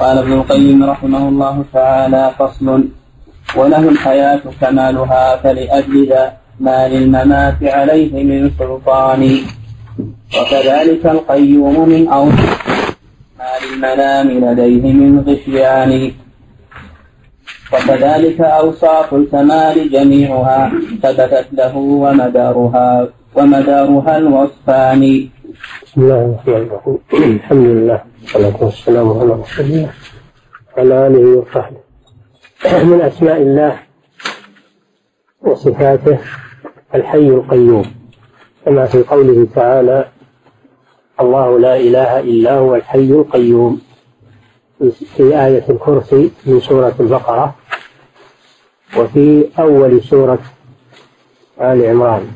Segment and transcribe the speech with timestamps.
[0.00, 2.84] قال ابن القيم رحمه الله تعالى فصل
[3.56, 9.38] وله الحياة كمالها فلأجل ذا ما للممات عليه من سلطان.
[10.38, 12.96] وكذلك القيوم من أوصاف
[13.38, 16.10] ما للمنام لديه من غشيان.
[17.72, 20.72] وكذلك أوصاف الكمال جميعها
[21.02, 25.28] ثبتت له ومدارها ومدارها الوصفان.
[25.86, 26.98] بسم الله الرحمن الرحيم.
[27.34, 29.90] الحمد لله والصلاة والسلام على رسول الله
[30.76, 31.76] وعلى آله وصحبه.
[32.84, 33.78] من أسماء الله
[35.42, 36.18] وصفاته
[36.94, 37.94] الحي القيوم.
[38.64, 40.08] كما في قوله تعالى
[41.20, 43.80] الله لا إله إلا هو الحي القيوم
[45.16, 47.54] في آية الكرسي من سورة البقرة
[48.96, 50.42] وفي أول سورة
[51.60, 52.28] آل عمران.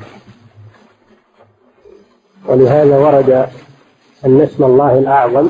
[2.47, 3.31] ولهذا ورد
[4.27, 5.49] أن اسم الله الأعظم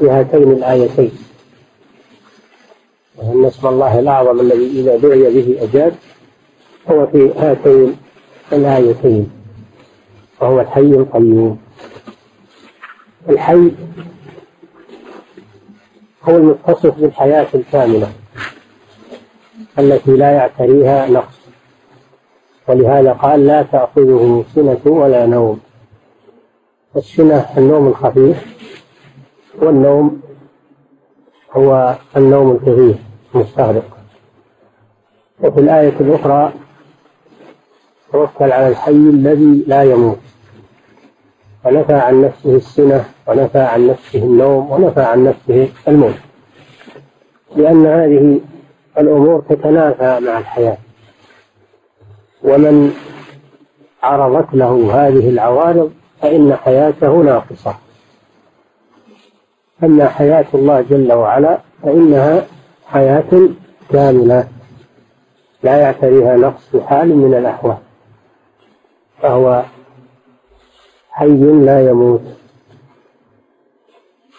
[0.00, 1.12] في هاتين الآيتين.
[3.16, 5.94] وأن اسم الله الأعظم الذي إذا دعي به أجاب
[6.90, 7.96] هو في هاتين
[8.52, 9.30] الآيتين
[10.40, 11.58] وهو الحي القيوم.
[13.28, 13.70] الحي
[16.24, 18.12] هو المتصف بالحياة الكاملة
[19.78, 21.40] التي لا يعتريها نقص
[22.68, 25.60] ولهذا قال لا تأخذه سنة ولا نوم.
[26.96, 28.59] السنة النوم الخفيف
[29.58, 30.20] والنوم
[31.52, 32.94] هو النوم الكثير
[33.34, 33.98] المستغرق.
[35.42, 36.52] وفي الآية الأخرى
[38.12, 40.18] توكل على الحي الذي لا يموت.
[41.64, 46.14] ونفى عن نفسه السنة ونفى عن نفسه النوم ونفى عن نفسه الموت.
[47.56, 48.40] لأن هذه
[48.98, 50.78] الأمور تتنافى مع الحياة.
[52.42, 52.94] ومن
[54.02, 55.92] عرضت له هذه العوارض
[56.22, 57.74] فإن حياته ناقصة.
[59.84, 62.46] أما حياة الله جل وعلا فإنها
[62.86, 63.48] حياة
[63.90, 64.48] كاملة.
[65.62, 67.76] لا يعتريها نقص في حال من الأحوال.
[69.22, 69.62] فهو
[71.10, 71.26] حي
[71.64, 72.22] لا يموت.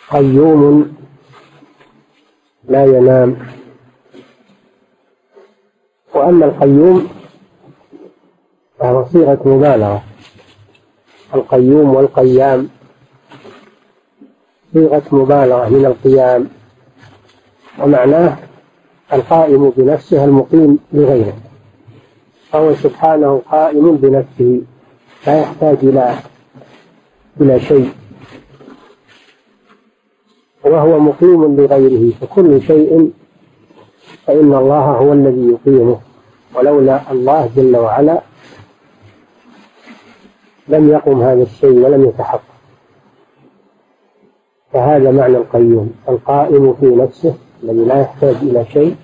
[0.09, 0.97] قيوم
[2.63, 3.38] لا ينام.
[6.13, 7.09] وأما القيوم
[8.80, 10.03] فهو صيغة مبالغة.
[11.35, 12.69] القيوم والقيام
[14.74, 16.48] صيغة مبالغة من القيام.
[17.80, 18.38] ومعناه
[19.14, 21.34] القائم بنفسه المقيم بغيره.
[22.52, 24.62] فهو سبحانه قائم بنفسه
[25.28, 26.16] لا يحتاج إلى
[27.42, 27.92] إلى شيء.
[30.66, 33.12] وهو مقيم لغيره فكل شيء
[34.26, 36.00] فإن الله هو الذي يقيمه.
[36.56, 38.22] ولولا الله جل وعلا
[40.68, 42.50] لم يقم هذا الشيء ولم يتحقق.
[44.74, 45.94] فهذا معنى القيوم.
[46.09, 48.96] القائم في نفسه الذي لا يحتاج إلى شيء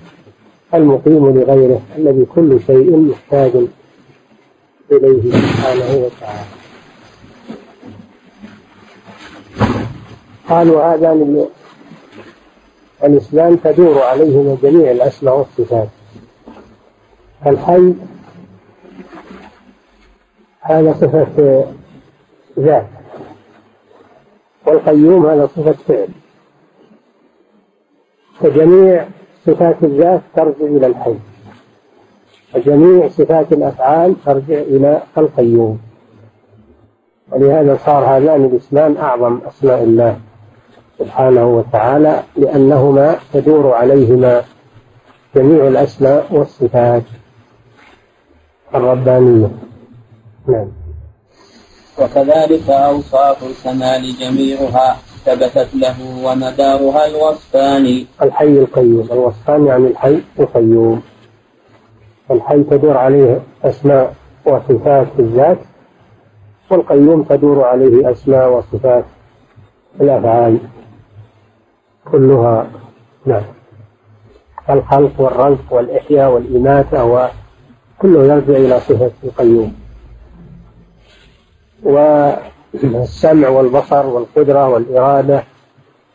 [0.73, 3.51] المقيم لغيره الذي كل شيء محتاج
[4.91, 6.47] إليه سبحانه وتعالى.
[10.49, 11.45] قالوا هذان
[13.03, 15.87] الإسلام تدور عليهما جميع الأسماء والصفات.
[17.47, 17.93] الحي
[20.61, 21.65] هذا صفة
[22.59, 22.87] ذات.
[24.67, 26.07] والقيوم هذا صفة فعل.
[28.39, 29.05] فجميع
[29.45, 31.15] صفات الذات ترجع إلى الحي.
[32.55, 35.79] وجميع صفات الأفعال ترجع إلى القيوم.
[37.31, 40.19] ولهذا صار هذان الاسمان أعظم أسماء الله
[40.99, 44.43] سبحانه وتعالى لأنهما تدور عليهما
[45.35, 47.03] جميع الأسماء والصفات.
[48.75, 49.49] الربانية.
[50.47, 50.76] نعم.
[51.99, 58.05] وكذلك أوصاف الكمال جميعها ثبتت له ومدارها الوصفان.
[58.21, 61.01] الحي القيوم الوصفان يعني الحي القيوم.
[62.31, 64.13] الحي تدور عليه أسماء
[64.45, 65.57] وصفات الذات
[66.69, 69.05] والقيوم تدور عليه أسماء وصفات
[70.01, 70.57] الأفعال
[72.11, 72.67] كلها.
[73.25, 73.43] نعم.
[74.69, 79.86] الخلق والرزق والإحياء والإماتة وكله يرجع إلى صفة القيوم.
[81.83, 85.43] والسمع والبصر والقدرة والإرادة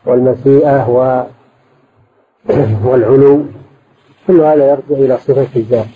[0.05, 0.87] والمشيئة
[2.85, 3.45] والعلو.
[4.27, 5.87] كل هذا يرجع إلى صفة الذات.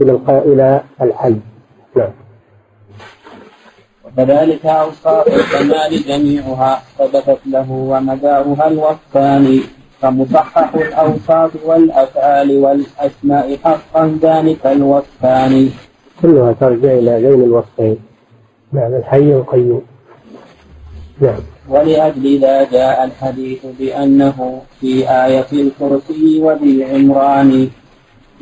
[0.00, 1.36] إلى إلى الحي
[1.96, 2.10] نعم.
[4.04, 9.60] وكذلك أوصاف الكمال جميعها ثبتت له ومدارها الوصفان.
[10.00, 15.70] فمصحح الأوصاف والأفعال والأسماء حقا ذلك الوصفان.
[16.22, 18.11] كلها ترجع إلى ذين الوصفين.
[18.72, 19.82] نعم الحي القيوم.
[21.20, 21.40] نعم.
[21.68, 27.68] ولأجل ذا جاء الحديث بأنه في آية الكرسي وذي عمران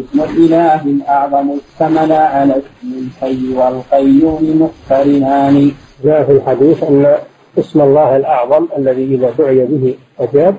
[0.00, 5.72] اسم الإله الأعظم اشتمل على اسم الحي والقيوم مقترنان.
[6.04, 7.16] جاء في الحديث أن
[7.58, 10.54] اسم الله الأعظم الذي إذا دعي به أجاب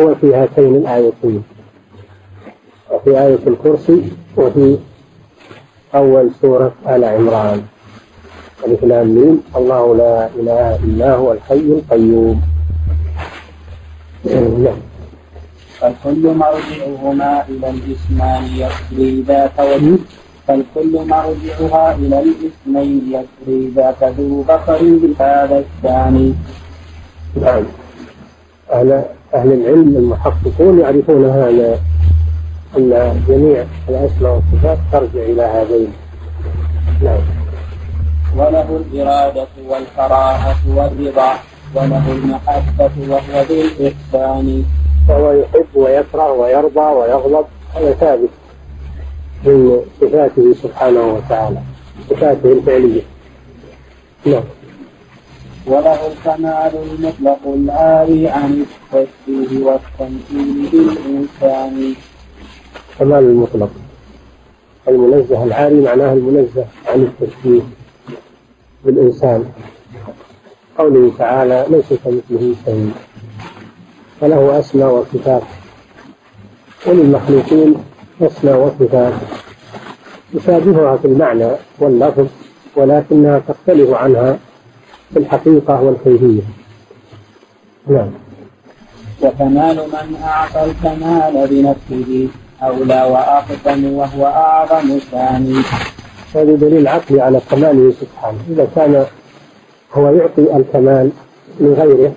[0.00, 1.42] هو في هاتين الآيتين.
[2.90, 4.02] وفي آية الكرسي
[4.36, 4.78] وفي
[5.94, 7.62] أول سورة آل عمران.
[8.66, 12.42] ألف لام الله لا إله إلا هو الحي القيوم
[14.64, 14.80] نعم
[15.80, 19.98] فالكل مرجعهما إلى الإسمان يسري ذات وجه
[20.48, 26.34] فالكل مرجعها إلى الإسمين يسري ذات ذو بصر بهذا الثاني.
[27.42, 27.62] نعم.
[28.72, 31.78] أهل أهل العلم المحققون يعرفون هذا
[32.76, 35.92] أن جميع الأسماء والصفات ترجع إلى هذين.
[37.02, 37.43] نعم.
[38.36, 41.32] وله الإرادة والكراهة والرضا
[41.74, 44.64] وله المحبة وهو ذو الإحسان.
[45.08, 48.28] فهو يحب ويكره ويرضى ويغضب هذا ثابت
[49.44, 51.58] من صفاته سبحانه وتعالى
[52.10, 53.02] صفاته الفعلية.
[54.26, 54.42] نعم.
[55.66, 61.94] وله الكمال المطلق العالي عن التشبيه والتمثيل بالإنسان.
[62.98, 63.70] كمال المطلق
[64.88, 67.62] المنزه العالي معناه المنزه عن التشبيه.
[68.84, 69.44] بالإنسان
[70.78, 72.92] قوله تعالى ليس كمثله شيء.
[74.20, 75.42] فله أسماء وصفات.
[76.86, 77.74] وللمخلوقين
[78.22, 79.12] أسماء وصفات.
[80.34, 82.26] يشابهها في المعنى واللفظ
[82.76, 84.38] ولكنها تختلف عنها
[85.12, 86.42] في الحقيقة والكيفية
[87.86, 88.10] نعم.
[89.22, 92.28] وكمال من أعطى الكمال بنفسه
[92.62, 95.62] أولى وأقدم وهو أعظم ثاني.
[96.34, 98.38] هذا دليل عقلي على كماله سبحانه.
[98.50, 99.06] إذا كان
[99.94, 101.10] هو يعطي الكمال
[101.60, 102.12] لغيره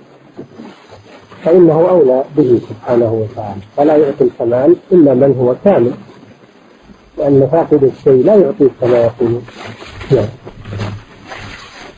[1.44, 3.60] فإنه أولى به سبحانه وتعالى.
[3.76, 5.92] فلا يعطي الكمال إلا من هو كامل.
[7.18, 9.40] لأن فاقد الشيء لا يعطيه كما يقول
[10.10, 10.28] نعم.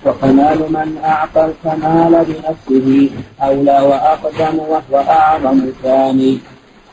[0.06, 3.10] وكمال من أعطى الكمال بنفسه
[3.42, 6.38] أولى وأقدم وهو أعظم ثاني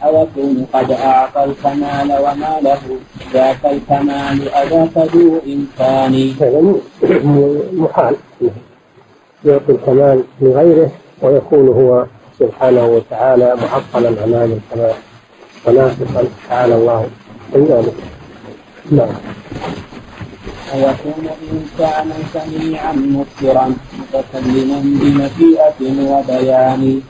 [0.05, 2.81] أيكون قد أعطى الكمال وما له
[3.33, 6.75] ذاك الكمال أذاك ذو إمكان هذا
[7.73, 8.15] محال
[9.45, 10.91] يعطي الكمال لغيره
[11.21, 12.05] ويكون هو
[12.39, 14.93] سبحانه وتعالى معطلا امام الكمال
[15.67, 17.07] وناقصا تعالى الله
[17.53, 17.93] ذلك.
[18.91, 19.15] نعم.
[20.75, 25.79] ويكون إنسانا سميعا مبصرا متكلما بمشيئة
[26.11, 27.01] وبيان.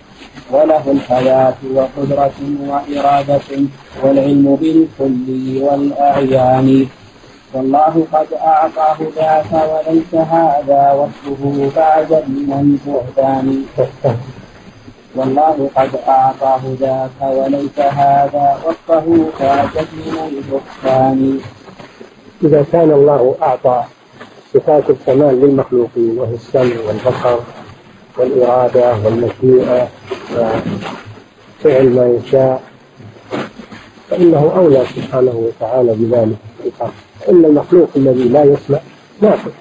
[0.52, 2.40] وله الحياة وقدرة
[2.70, 3.50] وإرادة
[4.04, 5.28] والعلم بالكل
[5.64, 6.88] والأعيان.
[7.54, 13.64] والله قد أعطاه ذاك وليس هذا وصفه بعد من البهتان
[15.16, 21.40] والله قد أعطاه ذاك وليس هذا وصفه بعد من البهتان.
[22.44, 23.84] إذا كان الله أعطى
[24.54, 27.40] صفات الكمال للمخلوقين وهي السمع والبصر
[28.18, 29.88] والإرادة والمشيئة
[30.38, 32.64] وفعل ما يشاء
[34.10, 36.38] فإنه أولى سبحانه وتعالى بذلك
[37.30, 38.80] إن المخلوق الذي لا يسمع
[39.22, 39.52] ناقص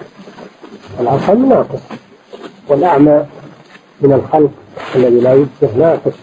[0.99, 1.81] العقل ناقص
[2.67, 3.25] والأعمى
[4.01, 4.51] من الخلق
[4.95, 6.13] الذي لا يبصر ناقص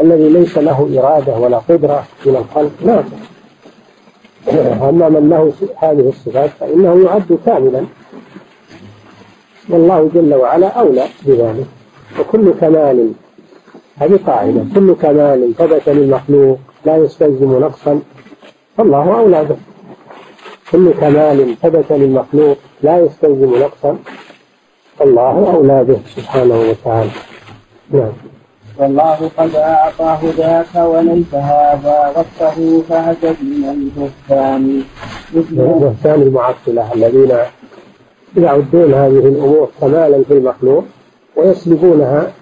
[0.00, 3.30] الذي ليس له إرادة ولا قدرة من الخلق ناقص.
[4.88, 7.84] أما من له هذه الصفات فإنه يعد كاملا.
[9.68, 11.66] والله جل وعلا أولى بذلك.
[12.20, 13.12] وكل كمال
[14.00, 14.64] هذه قاعدة.
[14.74, 18.00] كل كمال ثبت للمخلوق لا يستلزم نقصا.
[18.76, 19.56] فالله أولى به.
[20.72, 23.98] كل كمال ثبت للمخلوق لا يستلزم نقصا.
[24.98, 27.10] فالله أولى به سبحانه وتعالى.
[27.90, 28.12] نعم.
[28.78, 34.82] والله قد أعطاه ذاك وليس هذا وصفه فعجب من البهتان
[35.32, 37.32] بهتان المعطلة الذين
[38.36, 40.84] يعدون هذه الأمور كمالا في المخلوق
[41.36, 42.32] ويسلبونها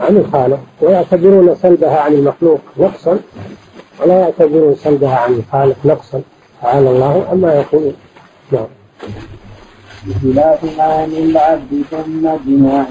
[0.00, 3.18] عن الخالق ويعتبرون سلبها عن المخلوق نقصا
[4.00, 6.22] ولا يعتبرون سلبها عن الخالق نقصا.
[6.62, 7.94] تعالى الله عما يقولون.
[8.52, 8.66] نعم.
[10.06, 12.86] بخلاف ما للعبد ثم جماعة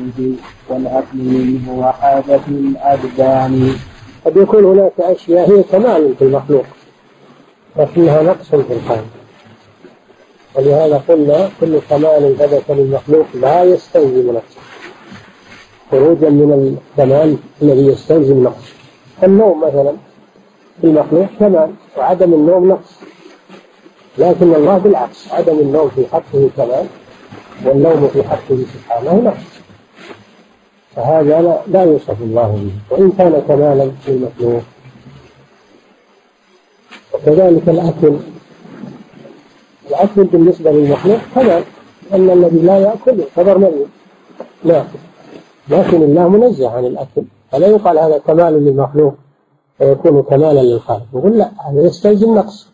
[0.69, 3.75] والأكل منه وحاجة الأبدان.
[4.25, 6.65] قد يكون هناك أشياء هي كمال في المخلوق
[7.75, 9.05] لكنها نقص في الخالق.
[10.55, 14.66] ولهذا قلنا كل كمال ثبت للمخلوق لا يستلزم نقصا
[15.91, 18.63] خروجا من الكمال الذي يستلزم نقص
[19.23, 19.93] النوم مثلا
[20.81, 22.99] في المخلوق كمال وعدم النوم نقص.
[24.17, 26.85] لكن الله بالعكس عدم النوم في حقه كمال
[27.65, 29.61] والنوم في حقه سبحانه نقص.
[30.95, 32.95] فهذا لا, لا يوصف الله به.
[32.95, 34.63] وإن كان كمالا للمخلوق
[37.13, 38.17] وكذلك الأكل.
[39.89, 41.63] الأكل بالنسبة للمخلوق كمال
[42.13, 43.87] أن الذي لا يأكل يعتبر مريض.
[44.63, 44.83] لا
[45.69, 47.23] لكن الله منزه عن الأكل.
[47.51, 49.13] فلا يقال هذا كمال للمخلوق
[49.77, 51.05] فيكون كمالا للخالق.
[51.13, 52.67] يقول لا هذا يستلزم نقص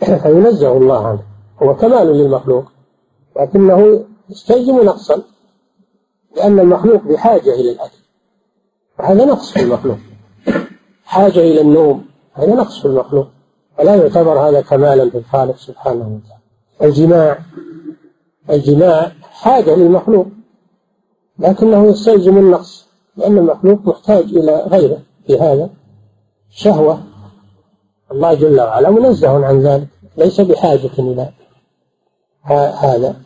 [0.22, 1.22] فينزه الله عنه.
[1.62, 2.64] هو كمال للمخلوق.
[3.40, 5.22] لكنه يستلزم نقصا
[6.36, 7.98] لأن المخلوق بحاجة إلى الأكل.
[8.98, 9.98] وهذا نقص في المخلوق.
[11.04, 13.26] حاجة إلى النوم هذا نقص في المخلوق.
[13.78, 16.42] ولا يعتبر هذا كمالا في الخالق سبحانه وتعالى.
[16.82, 17.38] الجماع
[18.50, 20.26] الجماع حاجة للمخلوق.
[21.38, 25.70] لكنه يستلزم النقص لأن المخلوق محتاج إلى غيره في هذا.
[26.50, 27.02] شهوة.
[28.12, 31.30] الله جل وعلا منزه عن ذلك ليس بحاجة إلى
[32.80, 33.16] هذا.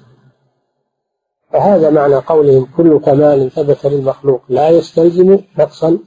[1.52, 5.98] فهذا معنى قولهم كل كمال ثبت للمخلوق لا يستلزم نقصا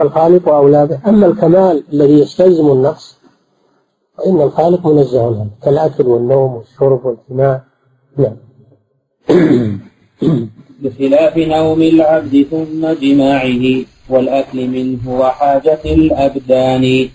[0.00, 3.18] الخالق أولى أما الكمال الذي يستلزم النقص
[4.18, 7.64] فإن الخالق منزه عنه كالأكل والنوم والشرب والجماع.
[8.16, 8.36] نعم.
[10.82, 17.08] بخلاف نوم العبد ثم جماعة والأكل منه وحاجة الأبدان.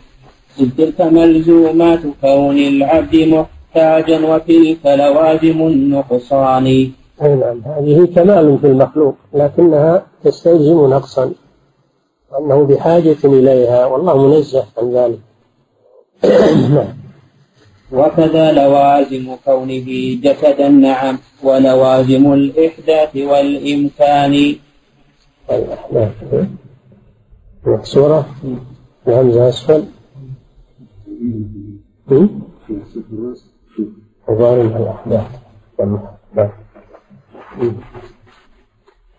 [0.59, 6.65] إذ تلك ملزومات كون العبد محتاجا وتلك لوازم النقصان.
[7.21, 11.31] أي نعم هذه كمال في المخلوق لكنها تستلزم نقصا
[12.39, 15.19] أنه بحاجة إليها والله منزه عن ذلك.
[16.75, 17.00] نعم.
[17.93, 19.87] وكذا لوازم كونه
[20.23, 24.55] جسدا نعم ولوازم الإحداث والإمكان.
[27.83, 28.25] سورة.
[29.07, 29.83] الهمزة أسفل.
[34.27, 35.29] وظالم الأحداث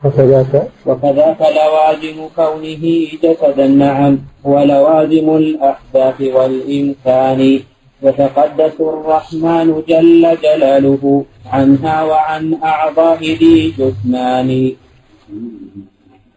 [0.05, 2.85] وكذاك؟ وكذاك لوازم كونه
[3.23, 7.61] جسدا نعم ولوازم الأحداث والإمكان.
[8.03, 14.51] يتقدس الرحمن جل جلاله عنها وعن أعضاء ذي جثمان.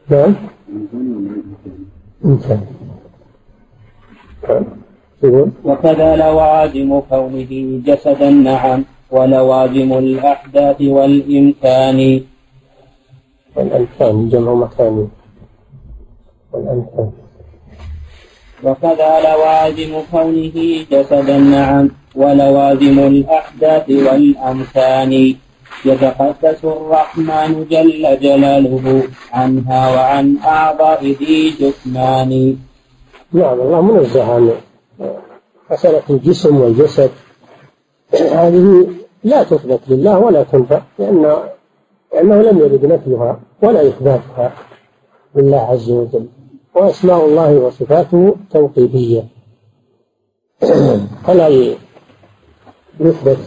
[0.10, 0.34] نعم.
[5.66, 7.52] وكذا لوازم كونه
[7.86, 12.00] جسدا نعم ولوازم الأحداث والإمكان.
[13.56, 15.08] والأمكان جمع مكان.
[16.54, 17.25] والأمكان
[18.66, 25.36] وكذا لوازم كونه جسدا نعم ولوازم الأحداث والأمكان
[25.86, 29.04] يتقدس الرحمن جل جلاله
[29.34, 32.58] عنها وعن أعضاء ذي جثمان.
[33.34, 34.52] نعم الله منزه عن
[35.72, 37.12] مسألة الجسم والجسد.
[38.14, 38.88] هذه
[39.24, 41.36] لا تثبت لله ولا تنفع لأن
[42.14, 44.54] لأنه لم يرد نفيها ولا إثباتها
[45.36, 46.28] لله عز وجل.
[46.76, 49.24] وأسماء الله وصفاته توقيفية.
[51.24, 51.48] فلا
[53.00, 53.38] يثبت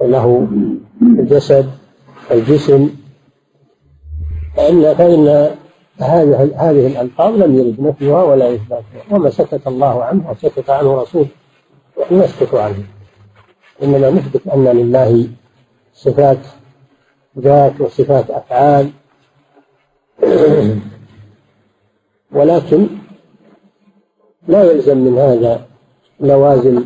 [0.00, 0.48] له
[1.02, 1.70] الجسد
[2.30, 2.90] الجسم
[4.56, 5.50] فإن فإن
[5.98, 11.28] هذه هذه الألفاظ لم يرد نفيها ولا إثباتها وما سكت الله عنه وسكت عنه رسوله
[12.10, 12.84] نسكت عنه.
[13.82, 15.28] إنما نثبت أن لله
[15.94, 16.38] صفات
[17.38, 18.90] ذات وصفات أفعال.
[22.34, 22.86] ولكن
[24.48, 25.66] لا يلزم من هذا
[26.20, 26.84] لوازم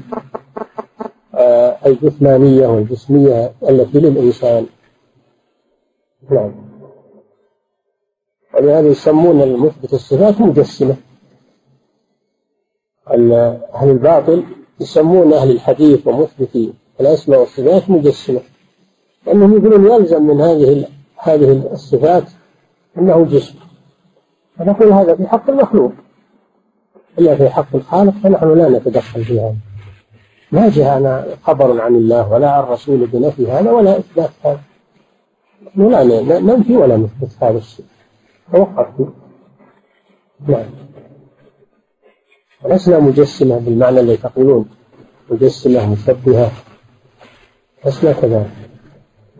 [1.34, 4.66] آه، الجسمانية والجسمية التي للإنسان.
[6.30, 6.52] نعم.
[8.54, 10.96] ولهذا يسمون المثبت الصفات مجسمة.
[13.08, 14.44] أهل الباطل
[14.80, 18.40] يسمون أهل الحديث ومثبتي الأسماء والصفات مجسمة.
[19.26, 22.24] لأنهم يقولون يلزم من هذه هذه الصفات
[22.98, 23.65] أنه جسم.
[24.58, 25.92] فنقول هذا في حق المخلوق.
[27.18, 29.56] إلا في حق الخالق فنحن لا نتدخل في هذا.
[30.52, 34.60] ما جاءنا خبر عن الله ولا عن رسوله بنفي هذا ولا إثبات هذا.
[35.66, 37.86] نحن لا ننفي ولا نثبت هذا الشيء.
[38.52, 39.08] توقف فيه
[40.48, 40.70] نعم.
[42.62, 44.68] ولسنا مجسمة بالمعنى الذي تقولون.
[45.30, 46.50] مجسمة مشبهة.
[47.86, 48.50] لسنا كذلك.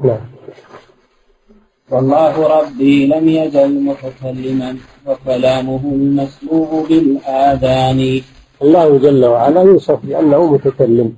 [0.00, 0.35] نعم.
[1.90, 4.76] والله ربي لم يزل متكلما
[5.06, 8.22] وكلامه المسموع بالآذان.
[8.62, 11.16] الله جل وعلا يوصف بأنه متكلم.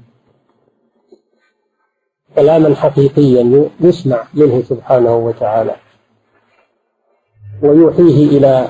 [2.36, 5.76] كلاما حقيقيا يسمع منه سبحانه وتعالى.
[7.62, 8.68] ويوحيه إلى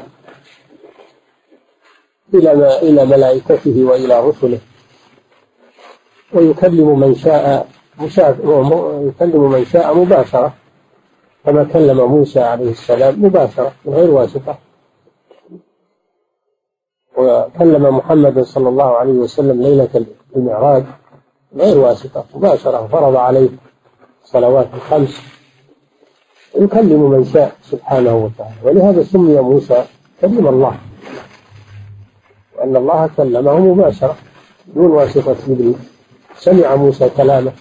[2.34, 4.58] إلى ما إلى ملائكته وإلى رسله.
[6.32, 7.68] ويكلم من شاء
[9.08, 10.54] يكلم من شاء مباشرة.
[11.48, 14.58] كما كلم موسى عليه السلام مباشرة من غير واسطة.
[17.16, 20.84] وكلم محمد صلى الله عليه وسلم ليلة المعراج
[21.56, 23.48] غير واسطة مباشرة فرض عليه
[24.24, 25.20] الصلوات الخمس.
[26.54, 28.54] يكلم من شاء سبحانه وتعالى.
[28.64, 29.84] ولهذا سمي موسى
[30.20, 30.78] كلم الله.
[32.58, 34.16] وأن الله كلمه مباشرة
[34.66, 35.74] دون واسطة جبريل.
[36.36, 37.52] سمع موسى كلامه.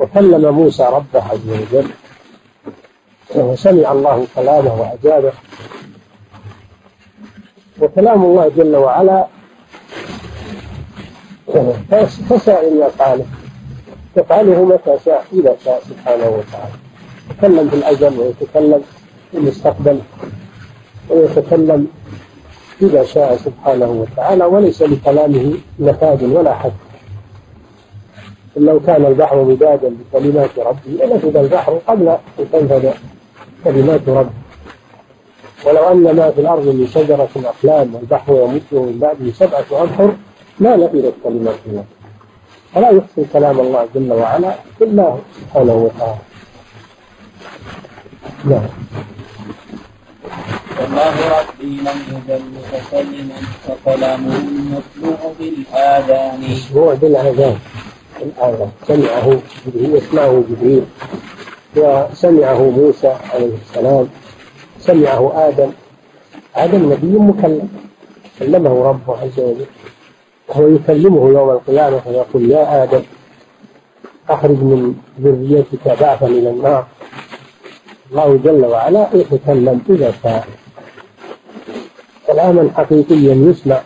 [0.00, 1.88] وكلم موسى ربه عز وجل.
[3.36, 5.32] وسمع الله كلامه وأجابه.
[7.80, 9.26] وكلام الله جل وعلا
[12.30, 13.24] كسائر أفعاله
[14.16, 16.74] يفعله متى شاء إذا شاء سبحانه وتعالى.
[17.30, 18.82] يتكلم في الأجل ويتكلم
[19.30, 20.00] في المستقبل
[21.10, 21.86] ويتكلم
[22.82, 26.72] إذا شاء سبحانه وتعالى وليس لكلامه نفاذ ولا حد.
[28.56, 32.18] لو كان البحر مدادا بكلمات ربي لنفذ البحر قبل أن
[32.52, 32.90] تنفذ
[33.64, 34.30] كلمات ربي
[35.64, 40.14] ولو أن ما في الأرض من شجرة أقلام والبحر يمده من بعده سبعة أبحر
[40.58, 41.84] ما نفذت كلمات الله
[42.74, 46.18] فلا يحسن كلام الله جل وعلا إلا هو سبحانه وتعالى.
[48.44, 48.68] نعم.
[50.80, 56.40] والله ربي لم يزل متكلما فكلامه المسموع بالآذان.
[56.50, 57.58] مسموع بالآذان.
[58.22, 58.70] الآذان.
[58.88, 60.84] سمعه جبريل يسمعه جبريل.
[61.76, 64.08] وسمعه موسى عليه السلام
[64.78, 65.70] سمعه آدم.
[66.54, 67.68] آدم نبي مكلم.
[68.38, 69.66] كلمه ربه عز وجل.
[70.48, 73.02] وهو يكلمه يوم القيامة ويقول يا آدم
[74.28, 76.86] أخرج من ذريتك بعثا إلى النار.
[78.10, 80.48] الله جل وعلا يتكلم إذا شاء.
[82.26, 83.80] كلاما حقيقيا يسمع.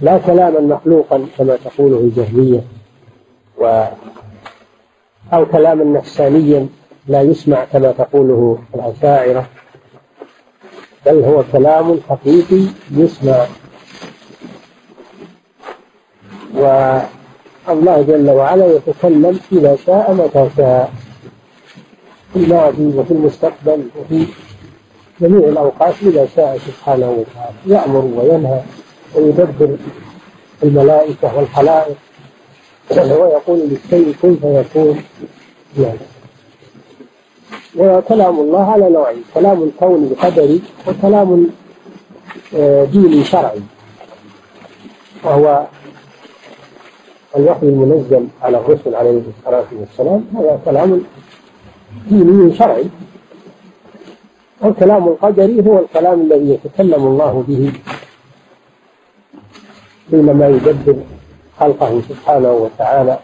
[0.00, 2.60] لا كلاما مخلوقا كما تقوله الجهمية.
[3.58, 3.84] و
[5.32, 6.68] أو كلاما نفسانيا
[7.08, 9.46] لا يسمع كما تقوله الأشاعرة
[11.06, 13.46] بل هو كلام حقيقي يسمع.
[16.54, 20.90] والله جل وعلا يتكلم إذا شاء متى شاء
[22.32, 24.26] في الماضي وفي المستقبل وفي
[25.20, 28.62] جميع الأوقات إذا شاء سبحانه وتعالى يأمر وينهى
[29.14, 29.76] ويدبر
[30.62, 31.96] الملائكة والخلائق.
[32.98, 35.02] ويقول للشيء كن فيكون
[35.78, 35.98] يعني.
[37.76, 41.46] وكلام الله على نوعين كلام كوني قدري وكلام
[42.54, 43.60] آه، ديني شرعي.
[45.24, 45.66] وهو
[47.36, 50.24] الوحي المنزل على الرسل عليه الصلاة والسلام.
[50.36, 51.02] هذا كلام
[52.10, 52.84] ديني شرعي.
[54.60, 57.72] والكلام القدري هو الكلام الذي يتكلم الله به
[60.10, 60.96] حينما يدبر
[61.60, 63.18] خلقه سبحانه وتعالى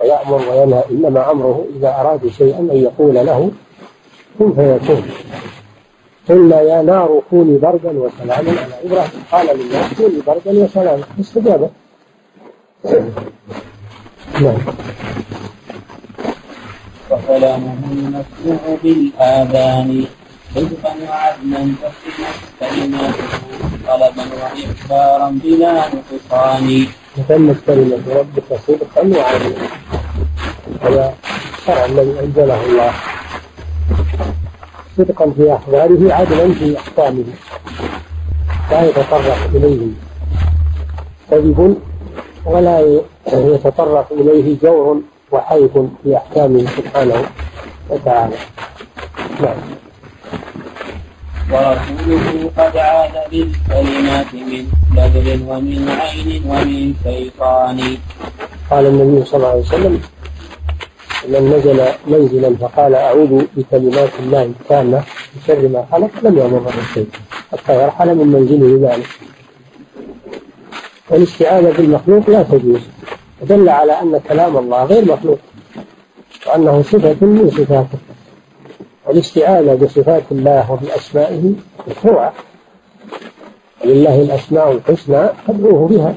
[0.00, 3.50] ويأمر وينهى إنما أمره إذا أراد شيئا أن يقول له
[4.38, 5.02] كن فيكون.
[6.28, 8.34] قلنا يا نار كوني بردا وسلاما.
[8.34, 8.50] على
[8.84, 11.04] إبراهيم قال للنار كوني بردا وسلاما.
[11.20, 11.70] استجابت
[14.40, 14.58] نعم.
[17.10, 20.06] وكلامه المسموع بالآذان
[20.54, 21.74] صدقا وعدلا
[22.60, 23.69] كلماته.
[23.88, 26.86] طلبا وإخبارا بلا نقصان.
[27.16, 29.66] تتمت كلمة ربك صدقا وعدلا
[30.82, 31.14] هذا
[31.58, 32.92] الشرع الذي أنزله الله.
[34.98, 37.24] صدقا في أخباره عدلا في أحكامه
[38.70, 39.86] لا يتطرق إليه
[41.30, 41.76] كذب
[42.44, 45.00] ولا يتطرق إليه جور
[45.32, 47.24] وحيف في أحكامه سبحانه
[47.90, 48.36] وتعالى.
[49.40, 49.79] نعم.
[51.52, 54.64] ورسوله قد عاد بالكلمات من
[54.96, 57.78] بدر ومن عين ومن شيطان.
[58.70, 60.00] قال النبي صلى الله عليه وسلم
[61.28, 64.98] من نزل منزلا فقال أعوذ بكلمات الله التامة
[65.32, 67.08] من شر ما خلق لم يضره شيء
[67.52, 69.10] حتى يرحل من منزله ذلك.
[71.10, 72.80] والاستعاذة بالمخلوق لا تجوز
[73.42, 75.38] دل على أن كلام الله غير مخلوق
[76.46, 77.98] وأنه صفة من صفاته.
[79.06, 81.52] والاستعاذة بصفات الله وبأسمائه
[81.88, 82.32] مشروعة
[83.84, 86.14] ولله الأسماء الحسنى فادعوه بها.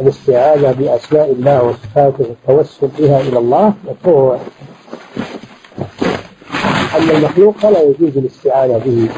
[0.00, 4.38] الاستعاذة بأسماء الله وصفاته والتوسل بها إلى الله مكروه
[6.96, 9.08] أما المخلوق فلا يجوز الاستعانة به.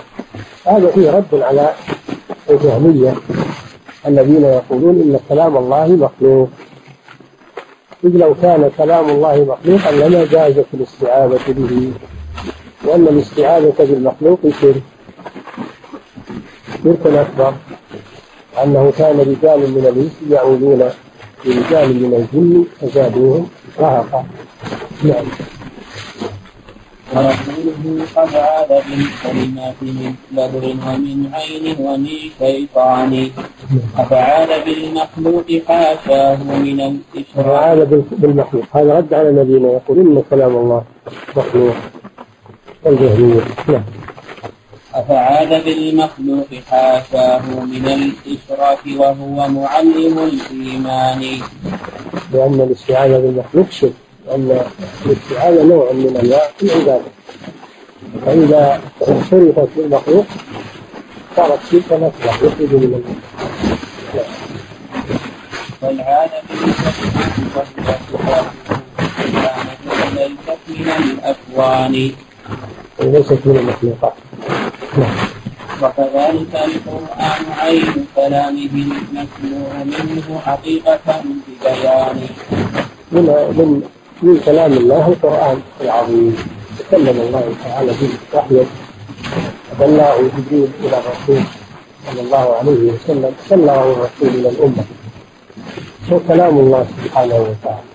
[0.66, 1.74] هذا فيه رد على
[2.50, 3.14] الجهمية
[4.06, 6.48] الذين يقولون إن كلام الله مخلوق.
[8.04, 11.92] إذ لو كان كلام الله مخلوقا لما جازت الاستعاذة به.
[12.84, 14.82] لأن الاستعاذة بالمخلوق شرك
[16.84, 17.54] شرك أكبر
[18.62, 20.90] أنه كان رجال من الإنس يعودون
[21.44, 24.24] برجال من الجن فزادوهم رهق
[25.04, 25.26] نعم.
[27.12, 32.06] ورسوله قد عاد بالكلمات من بدر ومن عين ومن
[32.38, 33.30] شيطان.
[33.98, 38.64] أفعال بالمخلوق حاشاه من الإشراك وعاد بالمخلوق.
[38.72, 40.82] هذا رد على الذين يقولون إن كلام الله
[41.36, 41.74] مخلوق.
[42.84, 43.82] نعم
[44.94, 51.40] أفعاد بالمخلوق حاشاه من الإشراك وهو معلم الإيمان.
[52.32, 53.92] لأن الاستعاذة بالمخلوق شرك
[54.26, 54.60] لأن
[55.06, 57.10] الاستعاذة نوع من أنواع العبادة.
[58.26, 60.26] فإذا صرفت بالمخلوق
[61.36, 63.16] صارت شركا أكبر يخرج من المخلوق.
[65.82, 67.12] والعادة بالمخلوق
[69.32, 69.80] كانت
[70.14, 72.12] ليست من الأكوان.
[72.98, 74.12] وليست من المخلوقات.
[74.98, 75.16] نعم.
[75.82, 82.18] وكذلك القرآن عين كلامه المسموع منه حقيقة ببيان.
[83.12, 83.24] من
[83.58, 83.82] من
[84.22, 86.36] من كلام الله القرآن العظيم.
[86.78, 88.64] تكلم الله تعالى به وحيا
[89.80, 91.42] بلغه جبريل إلى الرسول
[92.06, 93.32] صلى الله عليه وسلم.
[93.50, 94.84] بلغه الرسول إلى الأمة.
[96.12, 97.91] هو كلام الله سبحانه وتعالى.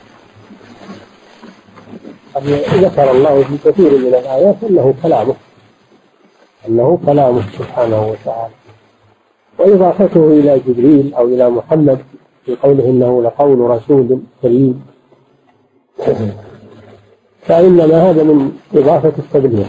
[2.37, 5.35] قد ذكر الله في كثير من الآيات أنه كلامه
[6.67, 8.53] أنه كلامه سبحانه وتعالى.
[9.59, 11.99] وإضافته إلى جبريل أو إلى محمد
[12.45, 14.85] في قوله إنه لقول رسول كريم.
[17.41, 19.67] فإنما هذا من إضافة التبليغ.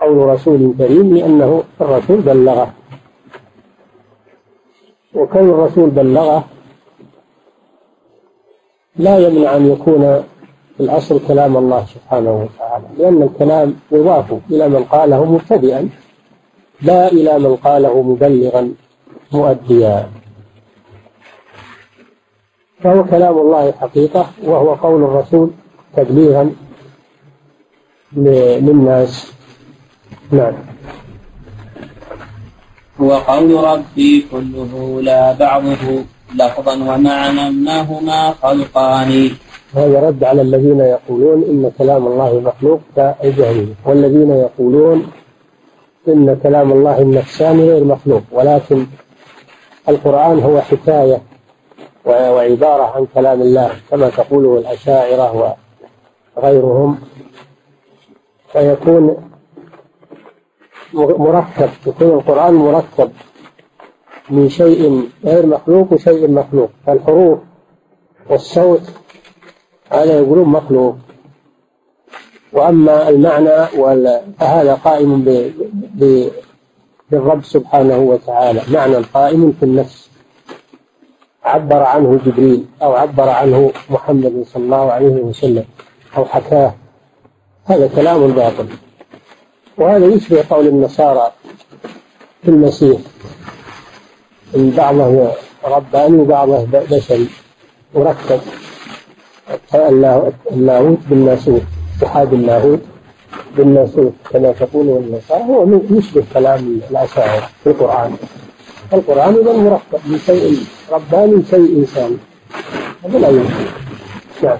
[0.00, 2.72] قول رسول كريم لأنه الرسول بلغه.
[5.14, 6.44] وكون الرسول بلغه
[8.96, 10.24] لا يمنع أن يكون
[10.80, 15.88] الأصل كلام الله سبحانه وتعالى لأن الكلام يضاف إلى من قاله مبتدئا
[16.82, 18.74] لا إلى من قاله مبلغا
[19.32, 20.10] مؤديا.
[22.82, 25.50] فهو كلام الله حقيقة وهو قول الرسول
[25.96, 26.50] تبليغا
[28.16, 29.32] للناس.
[30.30, 30.54] نعم.
[33.00, 36.04] هو قول ربي كله لا بعضه
[36.34, 39.30] لفظا ومعنى انهما خلقان.
[39.74, 45.06] هذا رد على الذين يقولون إن كلام الله مخلوق كالجهمية والذين يقولون
[46.08, 48.86] إن كلام الله النفساني غير مخلوق ولكن
[49.88, 51.22] القرآن هو حكاية
[52.04, 55.56] وعبارة عن كلام الله كما تقوله الأشاعرة
[56.36, 56.98] وغيرهم.
[58.52, 59.16] فيكون
[60.94, 63.10] مركب يكون القرآن مركب
[64.30, 66.70] من شيء غير مخلوق وشيء مخلوق.
[66.86, 67.38] فالحروف
[68.30, 69.01] والصوت
[69.92, 70.96] هذا يقولون مخلوق.
[72.52, 73.66] وأما المعنى
[74.38, 75.24] فهذا قائم
[77.10, 78.62] بالرب سبحانه وتعالى.
[78.68, 80.10] معنى قائم في النفس.
[81.44, 85.64] عبر عنه جبريل أو عبر عنه محمد صلى الله عليه وسلم
[86.16, 86.74] أو حكاه.
[87.64, 88.68] هذا كلام باطل.
[89.78, 91.32] وهذا يشبه قول النصارى
[92.42, 93.00] في المسيح.
[94.56, 95.32] إن بعضه
[95.64, 97.28] رباني وبعضه بشري.
[97.94, 98.40] مركب
[100.52, 101.62] اللاهوت بالناسوت
[101.98, 102.80] اتحاد اللاهوت
[103.56, 105.42] بالناسوت كما تقول النصارى.
[105.42, 108.16] هو يشبه كلام الأشاعرة في القرآن.
[108.92, 110.56] القرآن إذا مركب من شيء
[110.92, 112.16] رباني شيء إنساني.
[113.04, 113.66] هذا لا يمكن.
[114.42, 114.58] نعم.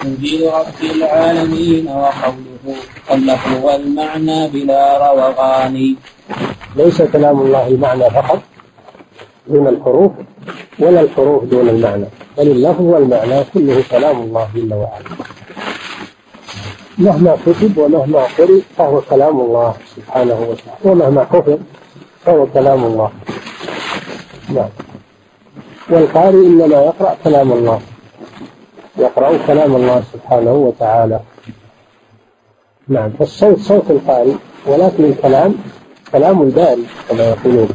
[0.00, 2.76] تنزيل رب العالمين وقوله
[3.12, 5.96] اللفظ والمعنى بلا روغان
[6.76, 8.51] ليس كلام الله معنى فقط.
[9.46, 10.12] دون الحروف
[10.78, 12.04] ولا الحروف دون المعنى.
[12.38, 15.04] بل اللفظ والمعنى كله كلام الله جل وعلا.
[16.98, 20.78] مهما كتب ومهما قرئ فهو كلام الله سبحانه وتعالى.
[20.84, 21.58] ومهما حفظ
[22.24, 23.10] فهو كلام الله.
[24.54, 24.68] نعم.
[25.90, 27.80] والقارئ إنما يقرأ كلام الله.
[28.98, 31.20] يقرأ كلام الله سبحانه وتعالى.
[32.88, 33.10] نعم.
[33.18, 34.34] فالصوت صوت القارئ
[34.66, 35.54] ولكن الكلام
[36.12, 37.68] كلام الباري كما يقولون.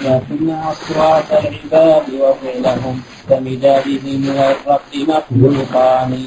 [0.00, 6.26] لكن أصوات العباد وفعلهم كمدادهم والرفق مخلوقان.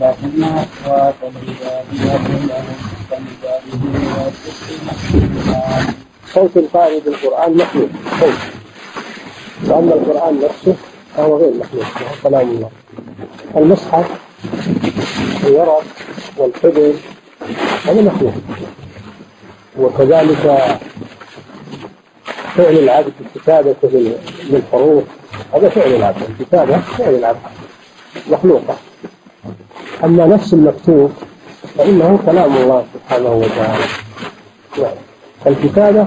[0.00, 2.78] لكن أصوات العباد وفعلهم
[3.10, 5.94] كمدادهم والرفق مخلوقان.
[6.34, 7.88] صوت القارئ بالقرآن مخلوق.
[8.20, 8.40] صوت.
[9.66, 10.74] وأما القرآن نفسه
[11.16, 11.86] فهو غير مخلوق.
[11.96, 12.70] وهو كلام الله.
[13.56, 14.06] المصحف
[15.44, 15.84] الورق
[16.36, 16.94] والحبر
[17.84, 18.34] هذا مخلوق.
[19.80, 20.78] وكذلك
[22.54, 24.14] فعل العبد كتابته
[24.50, 25.04] للحروف
[25.54, 26.22] هذا فعل العبد.
[26.30, 27.38] الكتابة فعل العبد.
[28.30, 28.76] مخلوقة.
[30.04, 31.12] أما نفس المكتوب
[31.78, 33.84] فإنه كلام الله سبحانه وتعالى.
[34.78, 35.00] يعني
[35.46, 36.06] الكتابة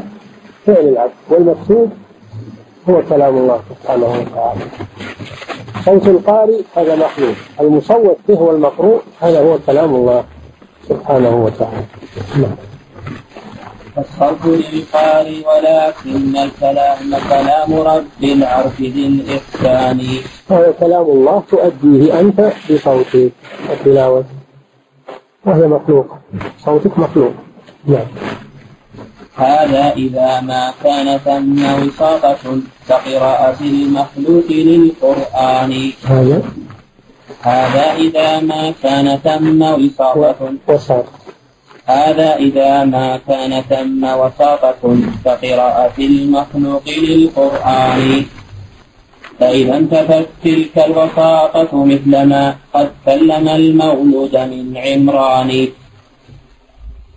[0.65, 1.11] فعل العبد.
[1.29, 1.91] والمكتوب
[2.89, 4.61] هو كلام الله سبحانه وتعالى.
[5.85, 7.35] صوت القارئ هذا مخلوق.
[7.61, 10.23] المصوت به والمقروء هذا هو كلام الله
[10.89, 11.85] سبحانه وتعالى.
[12.35, 12.55] نعم.
[13.95, 20.01] فالصرف للقارئ ولكن الكلام كلام رب العرش ذي الإحسان.
[20.49, 23.31] هذا كلام الله تؤديه أنت بصوتك
[23.69, 24.25] وتلاوتك.
[25.45, 26.17] وهي مخلوقة
[26.65, 27.33] صوتك مخلوق.
[27.85, 28.07] نعم.
[29.35, 32.43] هذا إذا ما كان ثم وساطة
[32.89, 35.91] كقراءة المخلوق للقرآن.
[36.05, 36.41] هذا.
[37.41, 41.22] هذا إذا ما كان ثم وساطة وساطة
[41.85, 44.81] هذا إذا ما كان ثم وساطة
[45.25, 48.25] كقراءة المخلوق للقرآن.
[49.39, 55.67] فإذا انتفت تلك الوساطة مثل ما قد كلم المولود من عمران.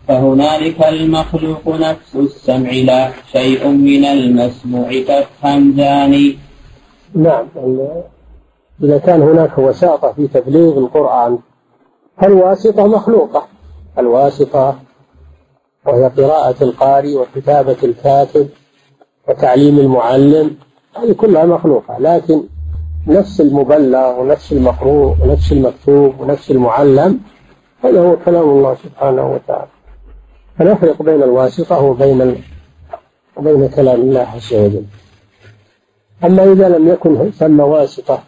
[0.09, 6.35] فهنالك المخلوق نفس السمع لا شيء من المسموع كالهمزان
[7.15, 7.47] نعم
[8.85, 11.39] إذا كان هناك وساطة في تبليغ القرآن
[12.19, 13.56] فالواسطة مخلوقة.
[13.99, 14.79] الواسطة
[15.87, 18.49] وهي قراءة القارئ وكتابة الكاتب
[19.29, 20.57] وتعليم المعلم
[20.97, 22.43] هذه كلها مخلوقة لكن
[23.07, 27.21] نفس المبلغ ونفس المقروء ونفس المكتوب ونفس المعلم
[27.85, 29.69] هذا هو كلام الله سبحانه وتعالى.
[30.59, 32.43] فنفرق بين الواسطة وبين
[33.37, 34.85] وبين كلام الله عز وجل.
[36.25, 38.23] أما إذا لم يكن ثم واسطة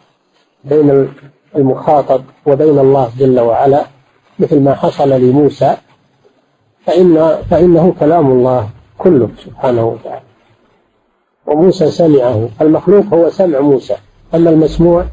[0.64, 1.08] بين
[1.56, 3.84] المخاطب وبين الله جل وعلا
[4.40, 5.76] مثل ما حصل لموسى
[6.86, 10.22] فإن فإنه كلام الله كله سبحانه وتعالى.
[11.46, 13.96] وموسى سمعه المخلوق هو سمع موسى
[14.34, 15.04] أما المسموع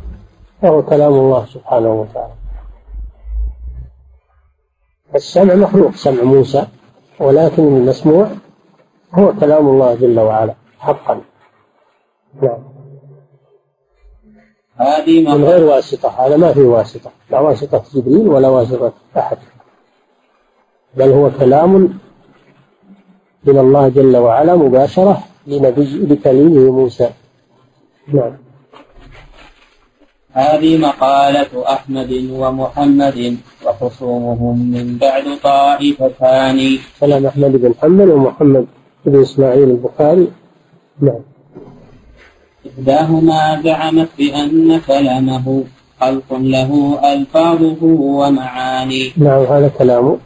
[0.61, 2.33] فهو كلام الله سبحانه وتعالى.
[5.15, 6.67] السمع مخلوق سمع موسى
[7.19, 8.27] ولكن المسموع
[9.13, 11.21] هو كلام الله جل وعلا حقا.
[12.41, 12.74] نعم.
[14.77, 19.37] هذه من غير واسطة هذا ما في واسطة لا واسطة جبريل ولا واسطة أحد.
[20.97, 21.99] بل هو كلام
[23.43, 27.09] من الله جل وعلا مباشرة لنبي لكليمه موسى.
[28.13, 28.37] نعم.
[30.31, 36.77] هذه مقالة أحمد ومحمد وخصومهم من بعد طائفتان.
[36.99, 38.67] كلام أحمد بن حنبل ومحمد
[39.05, 40.27] بن إسماعيل البخاري.
[41.01, 41.34] نعم.
[42.65, 45.63] إحداهما زعمت بأن كلامه
[46.01, 49.11] خلق له ألفاظه ومعاني.
[49.17, 50.17] نعم هذا كلامه.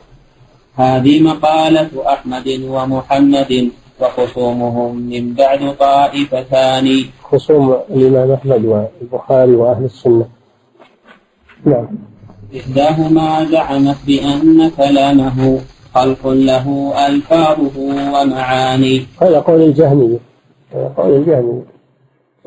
[0.76, 3.70] هذه مقالة أحمد ومحمد
[4.02, 6.88] وخصومهم من بعد طائفتان.
[7.24, 10.26] خصوم الإمام أحمد والبخاري وأهل السنة.
[11.66, 11.88] نعم.
[12.58, 15.60] إحداهما زعمت بأن كلامه
[15.96, 17.78] خلق له ألفاظه
[18.14, 19.06] ومعاني.
[19.22, 20.20] هذا قول الجهمية.
[20.74, 21.79] هذا قول الجهمية.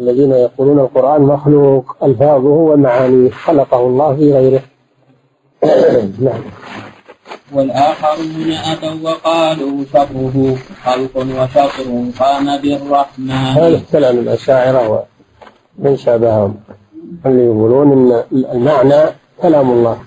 [0.02, 3.30] الذين يقولون القرآن مخلوق ألفاظه ومعانيه.
[3.30, 4.62] خلقه الله في غيره.
[6.26, 6.42] نعم.
[7.52, 11.88] والآخرون أتوا وقالوا شطره خلق وشطر
[12.20, 13.30] قام بالرحمن.
[13.30, 15.04] هذا كلام الأشاعرة
[15.78, 16.54] ومن شابههم.
[17.26, 19.02] اللي يقولون أن المعنى
[19.42, 19.98] كلام الله.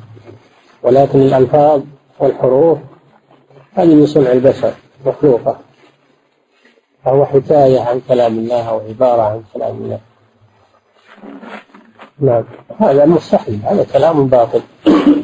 [0.84, 1.82] ولكن الألفاظ
[2.20, 2.78] والحروف
[3.74, 4.74] هذه من صنع البشر
[5.06, 5.65] مخلوقة.
[7.06, 10.00] فهو حكاية عن كلام الله أو عبارة عن كلام الله.
[12.20, 12.44] نعم.
[12.80, 14.62] هذا مستحيل هذا كلام باطل.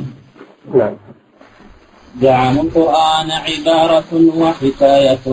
[0.80, 0.96] نعم.
[2.22, 5.26] زعموا القرآن عبارة وحكاية.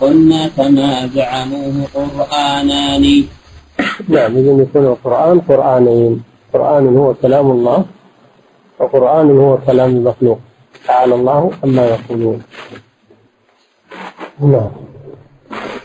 [0.00, 3.24] قلنا كما زعموه قرآنان.
[4.08, 4.36] نعم.
[4.36, 6.22] إذا يكون القرآن قرآنين.
[6.52, 7.84] قرآن هو كلام الله
[8.78, 10.38] وقرآن هو كلام المخلوق.
[10.86, 12.42] تعالى الله عما يقولون.
[14.40, 14.93] نعم.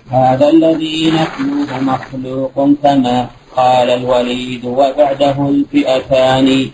[0.09, 6.69] هذا الذي نتلوه مخلوق كما قال الوليد وبعده الفئتان.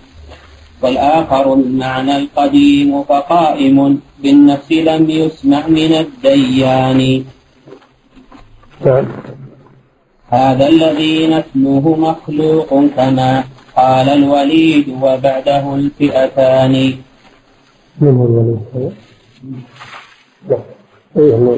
[0.81, 7.23] والآخر المعنى القديم فقائم بالنفس لم يسمع من الديان.
[10.29, 13.43] هذا الذي نتلوه مخلوق كما
[13.75, 16.73] قال الوليد وبعده الفئتان.
[18.01, 18.93] من هو الوليد؟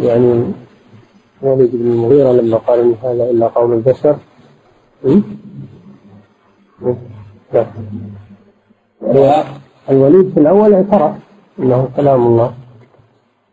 [0.05, 0.53] يعني
[1.41, 4.15] وليد بن المغيرة لما قال إن هذا إلا قول البشر.
[9.89, 11.11] الوليد في الأول اعترف
[11.59, 12.53] أنه كلام الله.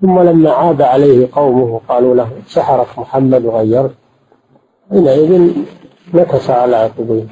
[0.03, 3.94] ثم لما عاب عليه قومه قالوا له سحرك محمد وغيرت.
[4.90, 5.53] حينئذ
[6.14, 7.25] نكس على عقبيه.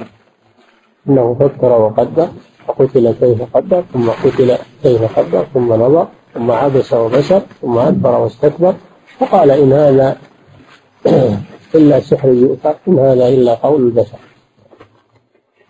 [1.08, 2.28] إنه فكر وقدر
[2.66, 8.74] فقتل كيف قدر ثم قتل كيف قدر ثم نظر ثم عبس وبشر ثم أدبر واستكبر
[9.18, 10.16] فقال إن هذا
[11.74, 14.18] إلا سحر يؤثر إن هذا إلا قول البشر.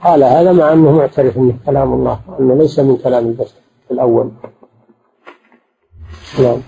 [0.04, 4.30] قال هذا مع أنه معترف أنه كلام الله وأنه ليس من كلام البشر الأول.
[6.38, 6.60] نعم.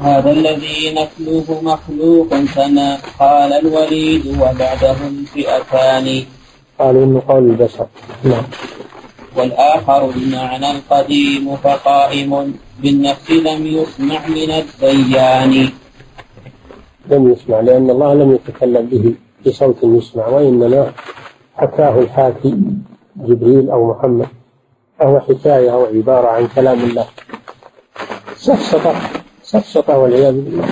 [0.00, 6.24] هذا الذي نتلوه مخلوق كما قال الوليد وبعدهم فئتان.
[6.78, 7.86] قالوا إنه قول البشر.
[8.24, 8.44] نعم.
[9.36, 15.70] والآخر المعنى القديم فقائم بالنفس لم يسمع من الديان.
[17.10, 19.14] لم يسمع لأن الله لم يتكلم به
[19.46, 20.92] بصوت يسمع وإنما
[21.56, 22.54] حكاه الحاكي
[23.16, 24.26] جبريل أو محمد.
[24.98, 27.06] فهو حكاية أو عبارة عن كلام الله.
[28.36, 28.94] سفسطة
[29.42, 30.66] سفسطة والعياذ بالله.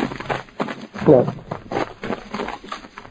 [1.08, 1.24] نعم.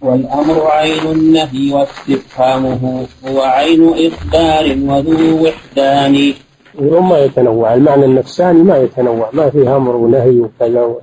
[0.01, 6.33] والأمر عين النهي واستفهامه هو عين إخبار وذو وحدان.
[6.79, 10.95] ما يتنوع المعنى النفساني ما يتنوع ما فيه أمر ونهي وكذا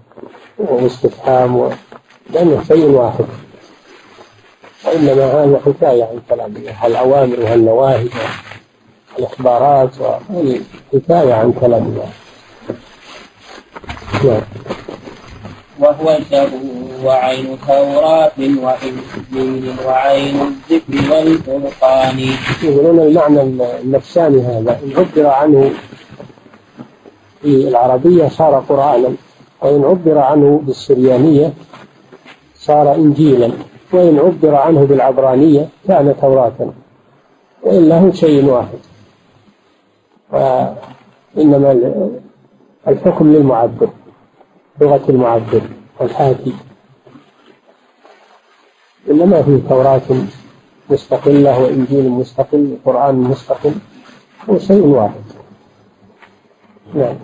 [0.58, 1.70] واستفهام و...
[2.32, 3.24] لأنه شيء واحد.
[4.84, 8.08] وإنما هذا حكاية عن كلام الله الأوامر والنواهي
[9.18, 9.90] والإخبارات
[10.92, 12.08] حكاية عن كلام الله.
[14.24, 14.42] نعم.
[15.78, 16.50] وهو الشر
[17.04, 20.40] وعين توراة وإنجيل وعين
[20.70, 22.18] الذكر والفرقان.
[22.62, 23.40] يقولون المعنى
[23.82, 24.80] النفساني هذا.
[24.84, 25.70] إن عبر عنه
[27.42, 29.14] في العربية صار قرآنا
[29.60, 31.52] وإن عبر عنه بالسريانية
[32.70, 33.50] صار إنجيلا
[33.92, 36.72] وإن عبر عنه بالعبرانية كان توراة
[37.62, 38.78] وإلا هو شيء واحد.
[40.32, 41.70] وإنما
[42.88, 43.88] الحكم للمعبر
[44.80, 45.62] لغة المعبر
[46.00, 46.52] والحاكي
[49.10, 50.00] إنما في توراة
[50.90, 53.74] مستقلة وإنجيل مستقل وقرآن مستقل
[54.50, 55.24] هو شيء واحد.
[56.94, 57.16] نعم.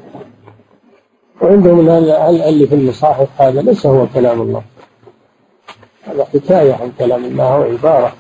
[1.43, 4.63] وعندهم اللي في المصاحف هذا ليس هو كلام الله.
[6.07, 8.15] هذا حكاية عن كلام الله هو عبارة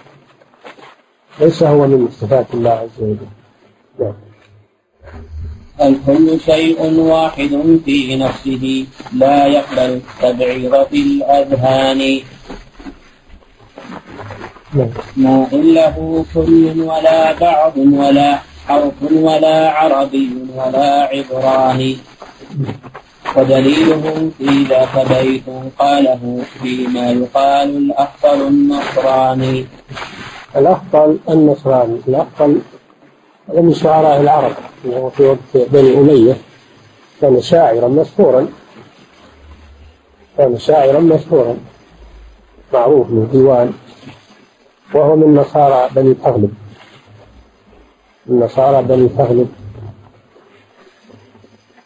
[1.41, 3.17] ليس هو من صفات الله عز وجل.
[4.01, 4.15] نعم.
[5.81, 12.21] الكل شيء واحد في نفسه لا يقبل التبعيض في الأذهان؟
[15.17, 21.97] ما إن له كل ولا بعض ولا حرف ولا عربي ولا عبراني.
[23.37, 25.43] ودليله في ذاك بيت
[25.79, 29.67] قاله فيما يقال الأفضل النصراني.
[30.57, 32.01] الأفضل النصراني.
[32.09, 32.61] الأفضل
[33.49, 34.53] من شعراء العرب
[34.85, 36.37] وهو في وقت بني أمية
[37.21, 38.49] كان شاعرا مشهورا.
[40.39, 41.57] كان شاعرا مشهورا.
[42.73, 43.73] معروف من ديوان.
[44.95, 46.55] وهو من نصارى بني تغلب
[48.27, 49.49] من نصارى بني تغلب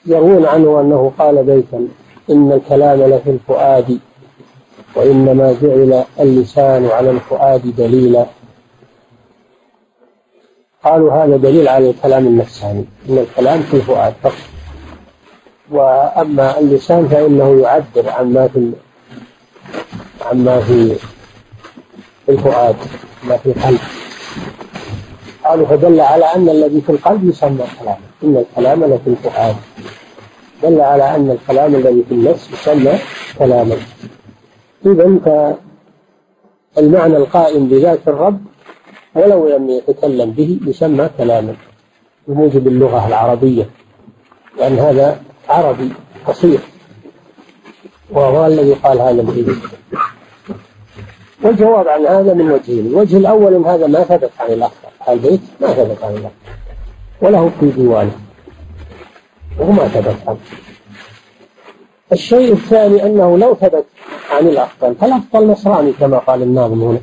[0.06, 1.88] يروون عنه أنه قال بيتا
[2.30, 3.98] إن الكلام لفي الفؤاد
[4.96, 8.26] وإنما جعل اللسان على الفؤاد دليلا.
[10.84, 14.32] قالوا هذا دليل على الكلام النفساني إن الكلام في الفؤاد فقط.
[15.70, 18.72] وأما اللسان فإنه يعبر عما في
[20.22, 20.96] عما في
[22.28, 22.76] الفؤاد
[23.24, 23.80] ما في القلب.
[25.50, 29.56] قالوا فدل على أن الذي في القلب يسمى كلاما إن الكلام لفي الفؤاد.
[30.62, 32.92] دل على أن الكلام الذي في النفس يسمى
[33.38, 33.76] كلاما.
[34.86, 35.18] اذا
[36.76, 38.40] فالمعنى القائم بذات الرب
[39.14, 41.54] ولو لم يتكلم به يسمى كلاما
[42.28, 43.66] بموجب اللغة العربية
[44.58, 45.92] لأن هذا عربي
[46.26, 46.60] قصير
[48.10, 49.56] وهو الذي قال هذا البيت
[51.42, 52.86] والجواب عن هذا من وجهين.
[52.86, 56.30] الوجه الأول أن هذا ما ثبت عن الأخطر البيت ما ثبت عن الأخطر
[57.22, 58.12] وله في ديوانه.
[59.58, 60.38] وهو ما ثبت عنه
[62.12, 63.84] الشيء الثاني أنه لو ثبت
[64.30, 67.00] عن الأفضل فالأفضل نصراني كما قال الناظم هنا.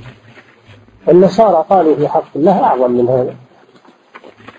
[1.10, 3.36] النصارى قالوا في حق الله أعظم من هذا.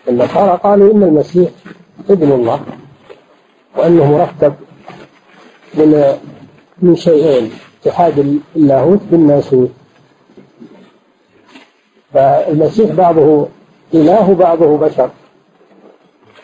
[0.09, 1.51] النصارى قالوا إن المسيح
[2.11, 2.61] ابن الله
[3.77, 4.55] وأنه مركب
[5.75, 6.19] من
[6.83, 7.51] من شيئين.
[7.83, 9.71] اتحاد اللاهوت بالناسوت.
[12.15, 13.49] فالمسيح بعضه
[13.95, 15.11] إله وبعضه بشر.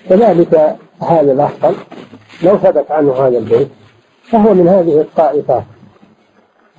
[0.08, 1.74] كذلك هذا الأفضل
[2.42, 3.68] لو ثبت عنه هذا البيت
[4.22, 5.64] فهو من هذه الطائفة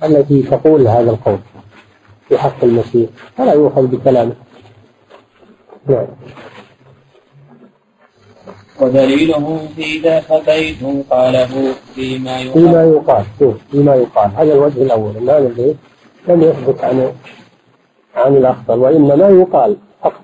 [0.04, 1.38] التي تقول هذا القول
[2.28, 3.10] في حق المسيح.
[3.36, 4.34] فلا يؤخذ بكلامه.
[5.86, 6.06] نعم.
[8.80, 10.76] ودليله في ذاك بيت
[11.10, 12.52] قاله فيما يقال.
[12.52, 13.24] فيما يقال
[13.70, 14.30] فيما يقال.
[14.36, 15.16] هذا الوجه الأول.
[15.16, 15.76] أن هذا البيت
[16.28, 17.12] لم يثبت عن
[18.16, 20.22] عن الأخطل وإنما يقال فقط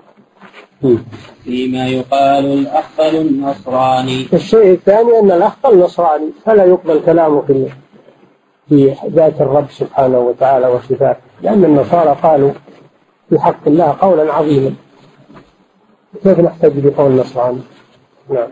[1.43, 4.27] فيما يقال الأخطل النصراني.
[4.33, 7.69] الشيء الثاني أن الأخطل نصراني فلا يقبل كلامه في
[8.69, 11.19] في ذات الرب سبحانه وتعالى وصفاته.
[11.41, 12.51] لأن النصارى قالوا
[13.29, 14.73] في حق الله قولا عظيما.
[16.23, 17.61] كيف نحتج بقول النصراني؟
[18.29, 18.47] نعم.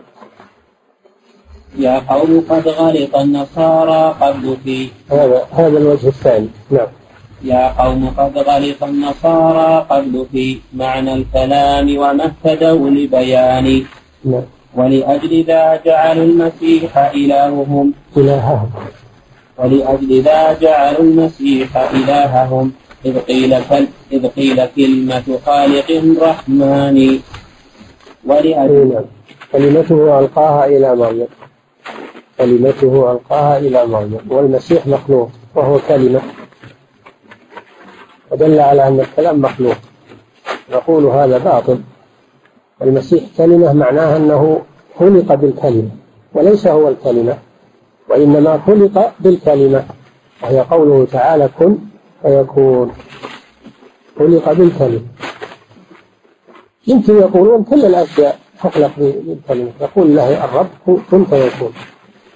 [1.78, 4.88] يا قوم قد غلط النصارى قبل في.
[5.10, 6.48] هذا هذا الوجه الثاني.
[6.70, 6.86] نعم.
[7.44, 13.84] يا قوم قد غلط النصارى قبل في معنى الكلام وما اهتدوا لبيان
[14.24, 14.42] نعم.
[14.74, 17.92] ولأجل ذا جعلوا المسيح إلههم.
[18.16, 18.70] إلههم.
[19.58, 22.72] ولأجل ذا جعلوا المسيح إلههم.
[23.04, 23.52] إذ قيل
[24.12, 25.88] إذ قيل كلمة خالق
[26.22, 27.18] رحمن
[28.26, 29.04] ولأجل.
[29.52, 31.26] كلمته ألقاها إلى مريم.
[32.38, 34.20] كلمته ألقاها إلى مريم.
[34.28, 36.20] والمسيح مخلوق وهو كلمة.
[38.32, 39.76] ودل على أن الكلام مخلوق.
[40.72, 41.80] نقول هذا باطل.
[42.82, 44.62] المسيح كلمة معناها أنه
[44.98, 45.88] خلق بالكلمة
[46.34, 47.38] وليس هو الكلمة
[48.08, 49.84] وإنما خلق بالكلمة
[50.42, 51.76] وهي قوله تعالى كن
[52.22, 52.92] فيكون
[54.18, 55.02] خلق بالكلمة.
[56.86, 59.70] يمكن يقولون كل الأشياء تخلق بالكلمة.
[59.80, 61.72] يقول له الرب كن فيكون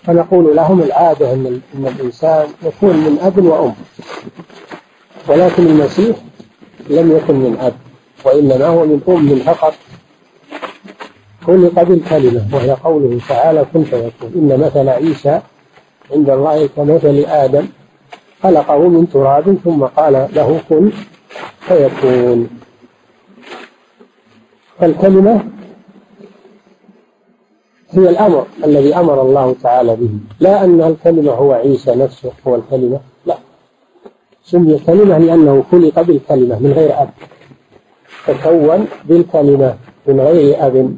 [0.02, 3.74] فنقول لهم العادة أن الإنسان يكون من أب وأم
[5.28, 6.16] ولكن المسيح
[6.90, 7.74] لم يكن من أب
[8.24, 9.74] وإنما هو من أم فقط.
[11.46, 15.40] خلق بالكلمة وهي قوله تعالى كن فيكون إن مثل عيسى
[16.12, 17.66] عند الله كمثل آدم
[18.42, 20.90] خلقه من تراب ثم قال له كن
[21.60, 22.48] فيكون
[24.80, 25.44] فالكلمة
[27.90, 30.10] هي الأمر الذي أمر الله تعالى به
[30.40, 33.00] لا أن الكلمة هو عيسى نفسه هو الكلمة
[34.50, 37.10] سمي كلمة لأنه خلق بالكلمة من غير أب.
[38.26, 39.76] تكون بالكلمة
[40.06, 40.96] من غير أب.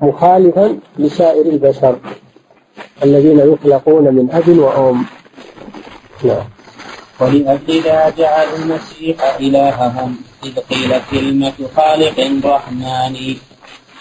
[0.00, 1.98] مخالفا لسائر البشر
[3.02, 5.04] الذين يخلقون من أب وأم.
[6.24, 6.44] نعم.
[7.20, 13.16] ولأجل ذا جعل المسيح إلههم إذ قيل كلمة خالق رحمن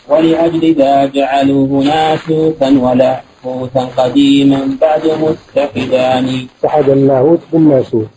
[0.09, 8.07] ولأجل ذا جعلوه ناسوتا ولاهوتا قديما بعد متحدان اتحد اللاهوت بالناسوت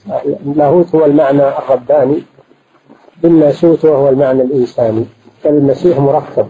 [0.47, 2.23] اللاهوت هو المعنى الرباني.
[3.23, 5.05] بالناسوت وهو المعنى الإنساني.
[5.43, 6.49] فالمسيح مركب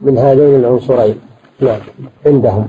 [0.00, 1.20] من هذين العنصرين.
[1.60, 1.80] نعم
[2.26, 2.68] عندهم.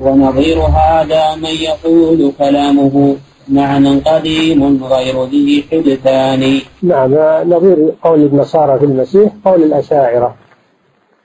[0.00, 3.16] ونظير هذا من يقول كلامه.
[3.48, 6.60] معنى قديم غير ذي حدثان.
[6.82, 7.14] نعم
[7.50, 10.34] نظير قول النصارى في المسيح قول الأشاعرة.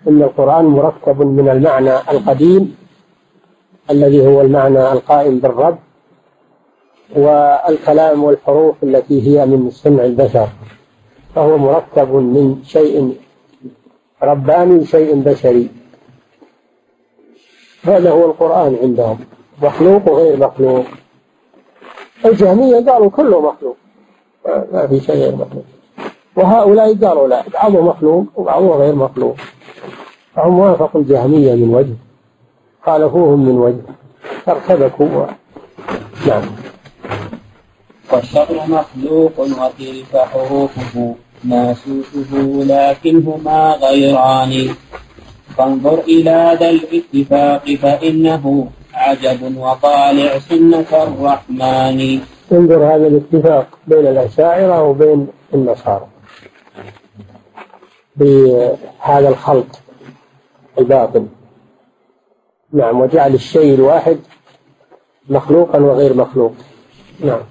[0.07, 2.76] إن القرآن مركب من المعنى القديم
[3.89, 5.78] الذي هو المعنى القائم بالرب
[7.16, 10.47] والكلام والحروف التي هي من صنع البشر.
[11.36, 13.18] فهو مركب من شيء
[14.24, 15.70] رباني شيء بشري.
[17.84, 19.20] هذا هو القرآن عندهم.
[19.63, 20.86] مخلوق وغير مخلوق.
[22.26, 23.78] الجهمية قالوا كله مخلوق.
[24.73, 25.63] ما في شيء غير مخلوق.
[26.36, 29.36] وهؤلاء قالوا لا بعضه مخلوق وبعضه غير مخلوق.
[30.36, 31.95] فهم وافقوا الجهمية من وجه
[32.86, 33.82] خالفوهم من وجه
[34.45, 35.26] فارتبكوا.
[36.28, 36.43] نعم.
[38.11, 44.76] والشر مخلوق وتلك حروفه ناسوته لكنهما غيران.
[45.57, 48.67] فانظر إلى ذا الاتفاق فإنه
[49.05, 52.19] عجب وطالع سنة الرحمن.
[52.51, 56.07] انظر هذا الاتفاق بين الأشاعرة وبين النصارى.
[58.15, 59.65] بهذا الخلط
[60.79, 61.25] الباطل
[62.73, 64.17] نعم وجعل الشيء الواحد
[65.29, 66.53] مخلوقا وغير مخلوق.
[67.19, 67.41] نعم.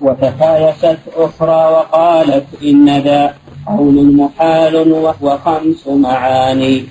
[0.00, 3.34] وتفايست أخرى وقالت إن ذا
[3.66, 6.84] قول محال وهو خمس معاني.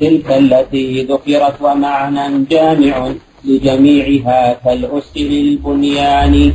[0.00, 3.12] تلك التي ذكرت ومعنى جامع
[3.44, 6.52] لجميعها كالأس للبنيان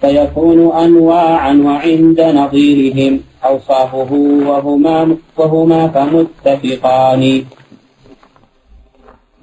[0.00, 4.12] فيكون أنواعا وعند نظيرهم أوصافه
[4.48, 7.44] وهما وهما فمتفقان.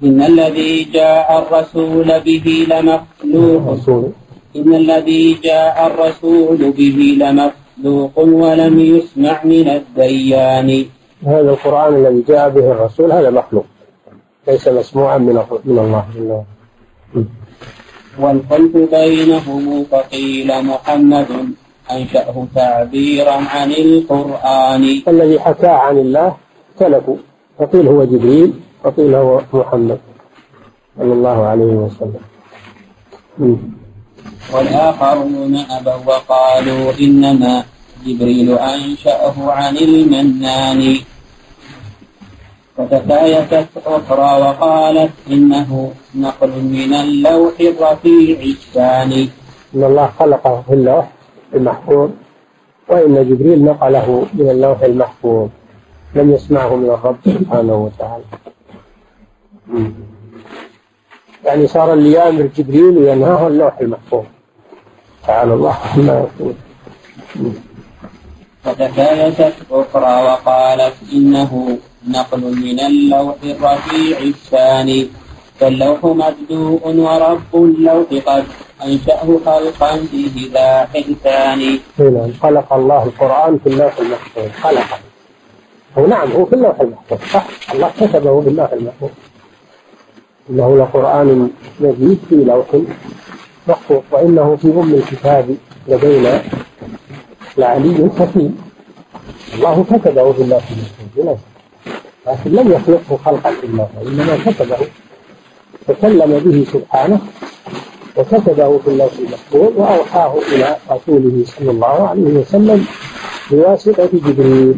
[0.04, 4.10] إن الذي جاء الرسول به لمخلوق
[4.56, 10.84] إن الذي جاء الرسول به لمخلوق ولم يسمع من الديان.
[11.26, 13.66] هذا القرآن الذي جاء به الرسول هذا مخلوق.
[14.48, 16.42] ليس مسموعا من من الله جل
[18.18, 21.26] والخلف بينهم فقيل محمد
[21.90, 25.02] أنشأه تعبيرا عن القرآن.
[25.08, 26.36] الذي حكى عن الله
[26.74, 27.16] اختلفوا
[27.58, 28.52] فقيل هو جبريل
[28.84, 29.98] وقيل هو محمد
[30.98, 32.22] صلى الله عليه وسلم.
[34.54, 37.64] والآخرون أبوا وقالوا إنما
[38.06, 40.96] جبريل أنشأه عن المنان.
[42.78, 49.28] وتكايست أخرى وقالت إنه نقل من اللوح الرفيع الثاني.
[49.74, 51.10] إن الله خلقه في اللوح
[51.54, 52.10] المحفوظ
[52.88, 55.48] وإن جبريل نقله من اللوح المحفوظ.
[56.14, 58.24] لم يسمعه من الرب سبحانه وتعالى.
[61.44, 64.24] يعني صار اللي يأمر جبريل وينهاه اللوح المحفوظ.
[65.26, 66.54] تعالى الله عما يقول.
[68.68, 75.08] فتكايست أخرى وقالت إنه نقل من اللوح الرفيع الثاني
[75.60, 78.44] فاللوح مبدوء ورب اللوح قد
[78.84, 84.98] أنشأه خلقا فيه ذا حدثان نعم خلق الله القرآن في اللوح المحفوظ خلقه
[85.98, 87.46] هو نعم هو في اللوح المحفوظ صح.
[87.74, 89.10] الله كتبه في اللوح المحفوظ.
[90.50, 91.50] إنه لقرآن
[91.80, 92.66] مجيد في لوح
[93.68, 95.56] محفوظ وإنه في أم الكتاب
[95.88, 96.42] لدينا.
[97.58, 98.58] لعلي حكيم
[99.54, 101.38] الله كتبه في اللوح المحفوظ
[102.26, 104.76] لكن لم يخلقه خلقا في الله وإنما كتبه.
[105.88, 107.20] تكلم به سبحانه
[108.16, 112.86] وكتبه في اللوح المحفوظ وأوحاه إلى رسوله صلى الله عليه وسلم
[113.50, 114.74] بواسطة جبريل.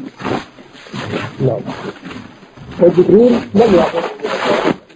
[1.41, 1.61] نعم.
[2.83, 4.03] وجبريل لم يأخذ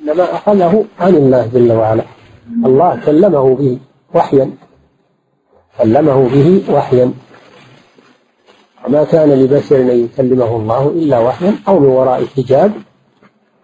[0.03, 2.05] إنما أخذه عن الله جل وعلا.
[2.67, 3.79] الله كلمه به
[4.15, 4.51] وحيا.
[5.79, 7.13] كلمه به وحيا.
[8.87, 12.73] وما كان لبشر أن يكلمه الله إلا وحيا أو من وراء حجاب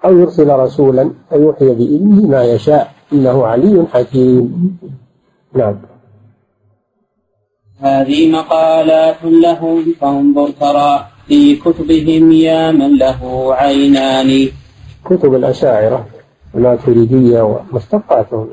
[0.04, 2.92] أو يرسل رسولا فيوحي بإذنه ما يشاء.
[3.12, 4.78] إنه علي حكيم.
[5.54, 5.76] نعم.
[7.80, 14.48] هذه مقالات لهم فانظر ترى في كتبهم يا من له عينان.
[15.04, 16.06] كتب الأشاعرة
[16.54, 18.48] الماتريدية ومشتقاتهم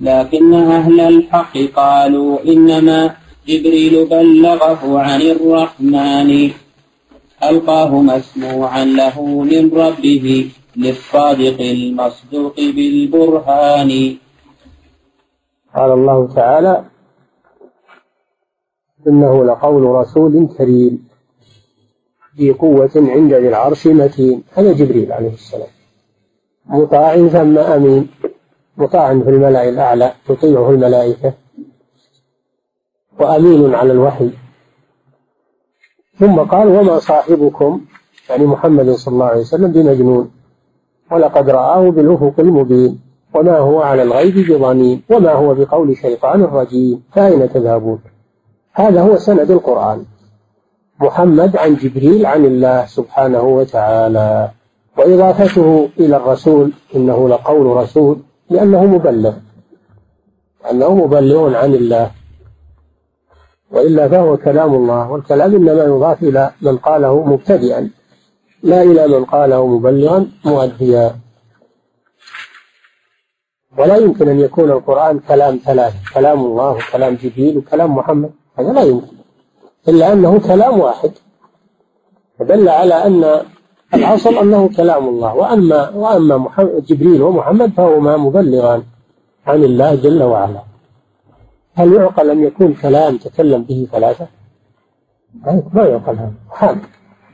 [0.00, 3.14] لكن أهل الحق قالوا إنما
[3.48, 6.50] جبريل بلغه عن الرحمن.
[7.42, 9.16] ألقاه مسموعا له
[9.50, 14.16] من ربه للصادق المصدوق بالبرهان.
[15.76, 16.84] قال الله تعالى
[19.08, 21.08] إنه لقول رسول كريم
[22.38, 24.42] ذي قوة عند ذي العرش متين.
[24.54, 25.72] هذا جبريل عليه السلام.
[26.66, 28.08] مطاع ثم أمين.
[28.76, 31.47] مطاع في الملأ الأعلى تطيعه الملائكة.
[33.20, 34.30] وأمين على الوحي.
[36.18, 37.80] ثم قال وما صاحبكم؟
[38.30, 40.30] يعني محمد صلى الله عليه وسلم بمجنون.
[41.10, 43.00] ولقد رآه بالأفق المبين
[43.34, 47.98] وما هو على الغيب بضنين وما هو بقول شيطان رجيم فأين تذهبون؟
[48.72, 50.04] هذا هو سند القرآن.
[51.00, 54.50] محمد عن جبريل عن الله سبحانه وتعالى.
[54.98, 58.16] وإضافته إلى الرسول إنه لقول رسول
[58.50, 59.32] لأنه مبلغ.
[60.70, 62.17] أنه مبلغ عن الله.
[63.72, 67.90] وإلا فهو كلام الله والكلام إنما يضاف إلى من قاله مبتدئا
[68.62, 71.16] لا إلى من قاله مبلغا مؤديا.
[73.78, 78.82] ولا يمكن أن يكون القرآن كلام ثلاثة كلام الله وكلام جبريل وكلام محمد هذا لا
[78.82, 79.16] يمكن.
[79.88, 81.10] إلا أنه كلام واحد.
[82.38, 83.40] فدل على أن
[83.94, 85.34] الأصل أنه كلام الله.
[85.34, 88.82] وأما وأما محمد جبريل ومحمد فهما مبلغان
[89.46, 90.67] عن الله جل وعلا.
[91.78, 94.26] هل يعقل أن يكون كلام تكلم به ثلاثة؟
[95.72, 96.78] ما يعقل هذا حال.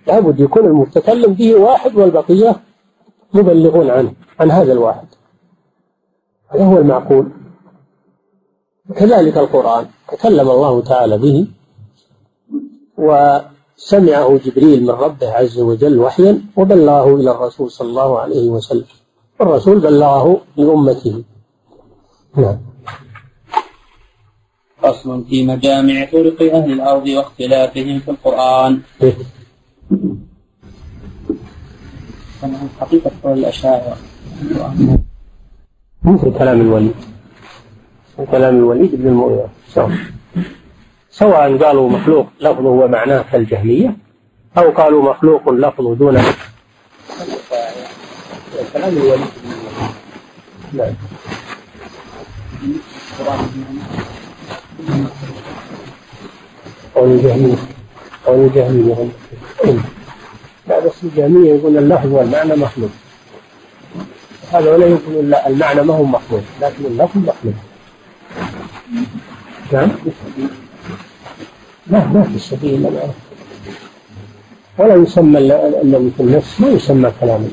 [0.06, 2.56] لابد يكون المتكلم به واحد والبقية
[3.34, 5.06] مبلغون عنه عن هذا الواحد.
[6.48, 7.28] هذا هو المعقول.
[8.96, 9.86] كذلك القرآن.
[10.08, 11.46] تكلم الله تعالى به
[12.98, 18.86] وسمعه جبريل من ربه عز وجل وحيا وبلغه إلى الرسول صلى الله عليه وسلم.
[19.40, 21.24] والرسول بلغه لأمته.
[22.36, 22.73] نعم.
[24.84, 28.80] فصل في مجامع طرق أهل الأرض واختلافهم في القرآن.
[32.80, 33.96] حقيقة الأشاعرة.
[36.04, 36.94] مثل كلام الوليد.
[38.30, 39.48] كلام الوليد بن المغيرة.
[41.10, 41.56] سواء.
[41.56, 43.96] قالوا مخلوق لفظه ومعناه كالجهمية
[44.58, 46.18] أو قالوا مخلوق لفظه دون
[48.72, 49.20] كلام الوليد
[50.72, 50.94] نعم.
[57.04, 57.56] قول الجهمية
[58.26, 59.08] قول الجهمية
[60.68, 62.90] لا بس الجهمية يقول اللفظ والمعنى مخلوق.
[64.52, 67.54] هذا ولا يمكن إلا المعنى ما هو مخلوق لكن اللفظ مخلوق.
[69.72, 69.88] نعم؟
[71.86, 72.90] لا ما في إلا
[74.78, 77.48] ولا يسمى الذي في النفس ما يسمى كلاما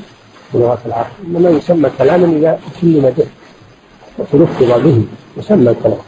[0.54, 3.26] بلغة العرب إنما يسمى كلاما إذا كلم به
[4.18, 5.02] وتلفظ به
[5.36, 5.98] يسمى كلام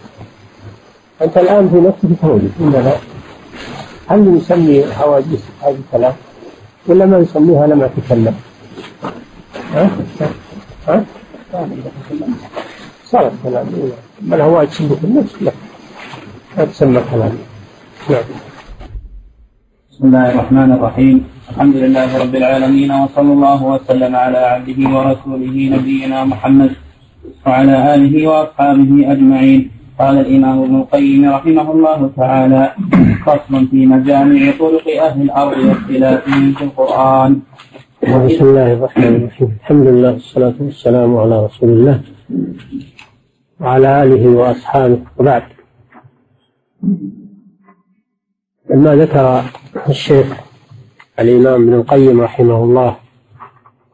[1.23, 2.97] أنت الآن في نفسك تقول إننا
[4.09, 6.13] هل نسمي حواجز هذا الكلام؟
[6.87, 8.35] ولا ما نسميها لما تكلم
[9.75, 9.91] ها؟
[10.89, 11.05] ها؟
[13.05, 13.67] صارت كلام
[14.21, 15.53] بل هو يتسمى في النفس لا
[16.59, 17.33] ما تسمى كلام
[18.11, 18.23] نعم
[19.93, 26.25] بسم الله الرحمن الرحيم الحمد لله رب العالمين وصلى الله وسلم على عبده ورسوله نبينا
[26.25, 26.71] محمد
[27.47, 32.73] وعلى آله وأصحابه أجمعين قال الإمام ابن القيم رحمه الله تعالى
[33.27, 37.41] فصل في مجامع طرق أهل الأرض واختلافهم في القرآن.
[38.03, 39.59] بسم الله الرحمن الرحيم.
[39.61, 42.01] الحمد لله والصلاة والسلام على رسول الله
[43.61, 44.99] وعلى آله وأصحابه.
[45.19, 45.43] وبعد.
[48.71, 49.43] لما ذكر
[49.89, 50.27] الشيخ
[51.21, 52.97] الإمام ابن القيم رحمه الله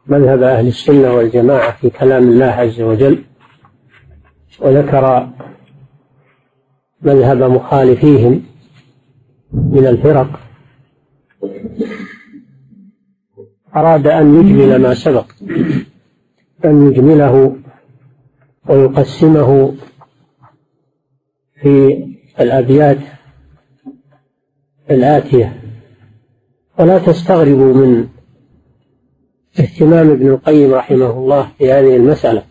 [0.07, 3.23] مذهب أهل السنة والجماعة في كلام الله عز وجل
[4.59, 5.29] وذكر
[7.01, 8.43] مذهب مخالفيهم
[9.53, 10.39] من الفرق.
[13.75, 15.25] أراد أن يجمل ما سبق.
[16.65, 17.55] أن يجمله
[18.69, 19.75] ويقسمه
[21.61, 22.05] في
[22.39, 22.97] الأبيات
[24.91, 25.61] الآتية.
[26.79, 28.07] ولا تستغربوا من
[29.59, 32.43] اهتمام ابن القيم رحمه الله في هذه المسألة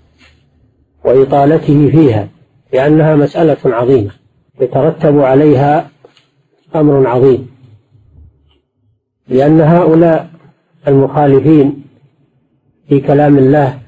[1.04, 2.28] وإطالته فيها
[2.72, 4.10] لأنها مسألة عظيمة
[4.60, 5.90] يترتب عليها
[6.76, 7.50] أمر عظيم.
[9.28, 10.30] لأن هؤلاء
[10.88, 11.84] المخالفين
[12.88, 13.78] في كلام الله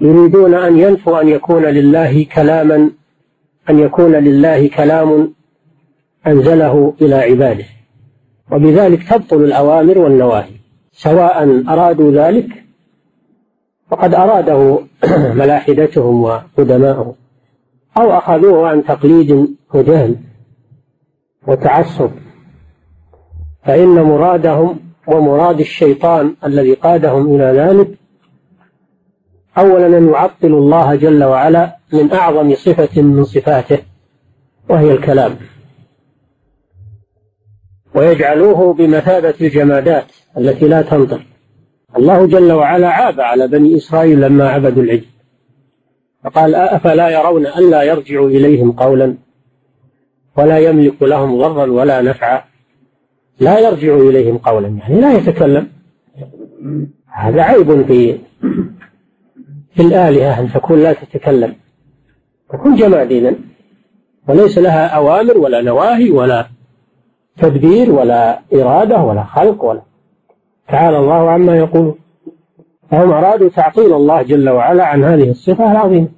[0.00, 2.90] يريدون أن ينفوا أن يكون لله كلاما
[3.70, 5.34] أن يكون لله كلام
[6.26, 7.64] أنزله إلى عباده.
[8.50, 10.58] وبذلك تبطل الأوامر والنواهي.
[10.92, 12.64] سواء أرادوا ذلك
[13.90, 14.78] فقد أراده
[15.40, 17.14] ملاحدتهم وقدماؤهم
[17.96, 20.16] أو أخذوه عن تقليد وجهل
[21.48, 22.10] وتعصب.
[23.64, 27.88] فإن مرادهم ومراد الشيطان الذي قادهم إلى ذلك
[29.58, 33.78] أولا أن يعطلوا الله جل وعلا من أعظم صفة من صفاته
[34.68, 35.36] وهي الكلام.
[37.94, 40.06] ويجعلوه بمثابة الجمادات
[40.38, 41.20] التي لا تنطق.
[41.96, 45.04] الله جل وعلا عاب على بني إسرائيل لما عبدوا العجل.
[46.24, 49.27] فقال أفلا يرون ألا يرجع إليهم قولا؟
[50.38, 52.42] ولا يملك لهم ضرا ولا نفعا.
[53.40, 55.68] لا يرجع إليهم قولا يعني لا يتكلم.
[57.06, 58.18] هذا عيب في
[59.74, 61.54] في الآلهة أن تكون لا تتكلم.
[62.52, 63.36] تكون جماد
[64.28, 66.46] وليس لها أوامر ولا نواهي ولا
[67.38, 69.82] تدبير ولا إرادة ولا خلق ولا.
[70.68, 71.94] تعالى الله عما يقولون
[72.90, 76.08] فهم أرادوا تعطيل الله جل وعلا عن هذه الصفة العظيمة.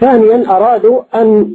[0.00, 1.54] ثانيا أرادوا أن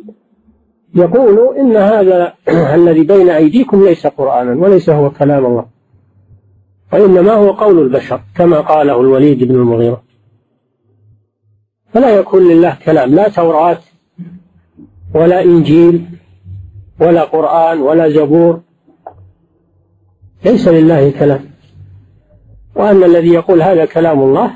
[0.95, 2.33] يقولوا إن هذا
[2.75, 5.65] الذي بين أيديكم ليس قرآنا وليس هو كلام الله
[6.93, 10.03] وإنما هو قول البشر كما قاله الوليد بن المغيرة.
[11.93, 13.77] فلا يكون لله كلام لا توراة
[15.15, 16.05] ولا إنجيل
[16.99, 18.61] ولا قرآن ولا زبور
[20.45, 21.45] ليس لله كلام.
[22.75, 24.51] وأن الذي يقول هذا كلام الله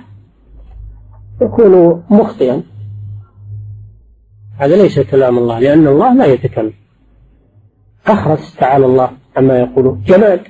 [1.41, 2.63] يكون مخطئا.
[4.61, 6.73] هذا ليس كلام الله لأن الله لا يتكلم.
[8.07, 10.03] أخرس تعالى الله عما يقولون.
[10.07, 10.41] جماد.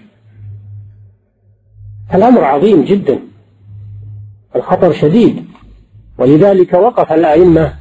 [2.13, 3.19] الأمر عظيم جدا.
[4.55, 5.45] الخطر شديد.
[6.17, 7.73] ولذلك وقف الأئمة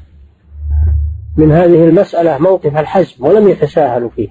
[1.37, 4.29] من هذه المسألة موقف الحزم ولم يتساهلوا فيه.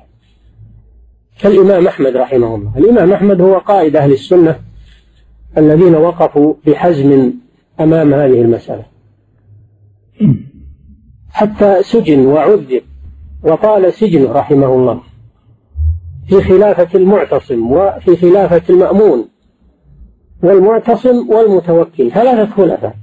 [1.40, 2.78] كالإمام أحمد رحمه الله.
[2.78, 4.60] الإمام أحمد هو قائد أهل السنة
[5.58, 7.34] الذين وقفوا بحزم
[7.80, 8.86] أمام هذه المسألة.
[11.40, 12.82] حتى سجن وعذب.
[13.44, 15.02] وطال سجنه رحمه الله.
[16.28, 19.30] في خلافة المعتصم وفي خلافة المأمون.
[20.44, 22.12] والمعتصم والمتوكل.
[22.12, 22.96] ثلاثة خلفاء.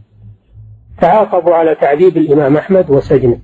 [1.01, 3.39] تعاقبوا على تعذيب الإمام أحمد وسجنه.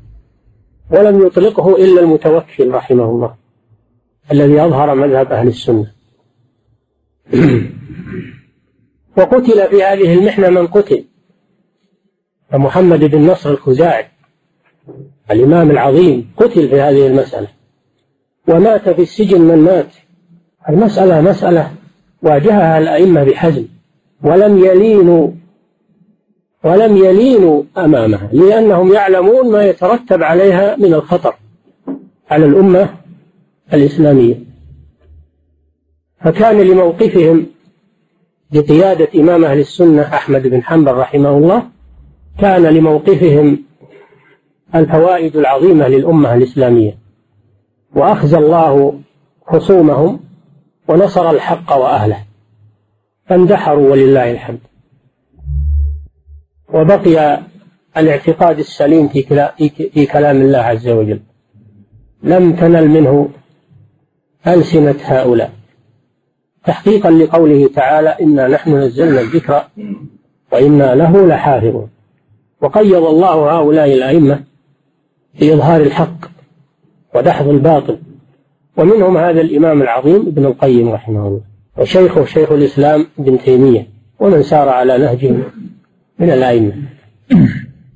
[0.90, 3.34] ولم يطلقه إلا المتوكل رحمه الله.
[4.32, 5.86] الذي أظهر مذهب أهل السنة.
[9.16, 11.04] وقتل في هذه المحنة من قتل.
[12.50, 14.11] فمحمد بن نصر الخزاعي.
[15.30, 17.48] الإمام العظيم قتل في هذه المسألة
[18.48, 19.94] ومات في السجن من مات.
[20.68, 21.70] المسألة مسألة
[22.22, 23.64] واجهها الأئمة بحزم
[24.24, 25.30] ولم يلينوا
[26.64, 31.34] ولم يلينوا أمامها لأنهم يعلمون ما يترتب عليها من الخطر
[32.30, 32.94] على الأمة
[33.72, 34.34] الإسلامية.
[36.20, 37.46] فكان لموقفهم
[38.50, 41.62] بقيادة إمام أهل السنة أحمد بن حنبل رحمه الله
[42.38, 43.64] كان لموقفهم
[44.74, 46.98] الفوائد العظيمة للأمة الإسلامية.
[47.94, 49.00] وأخزى الله
[49.46, 50.20] خصومهم
[50.88, 52.24] ونصر الحق وأهله.
[53.26, 54.58] فاندحروا ولله الحمد.
[56.74, 57.40] وبقي
[57.96, 61.20] الاعتقاد السليم في كلام الله عز وجل.
[62.22, 63.28] لم تنل منه
[64.46, 65.52] ألسنة هؤلاء.
[66.64, 69.64] تحقيقا لقوله تعالى إنا نحن نزلنا الذكر
[70.52, 71.90] وإنا له لحافظون.
[72.60, 74.51] وقيض الله هؤلاء الأئمة
[75.34, 76.26] في إظهار الحق
[77.14, 77.98] ودحض الباطل.
[78.76, 81.40] ومنهم هذا الإمام العظيم ابن القيم رحمه الله
[81.78, 83.86] وشيخه شيخ الإسلام ابن تيمية
[84.20, 85.30] ومن سار على نهجه
[86.18, 86.72] من الأئمة.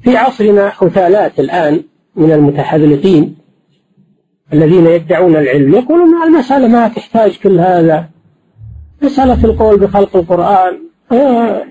[0.03, 1.83] في عصرنا حثالات الآن
[2.17, 3.37] من المتحذلقين
[4.53, 8.09] الذين يدعون العلم يقولون المسألة ما تحتاج كل هذا.
[9.03, 10.79] مسألة القول بخلق القرآن
[11.13, 11.65] آه،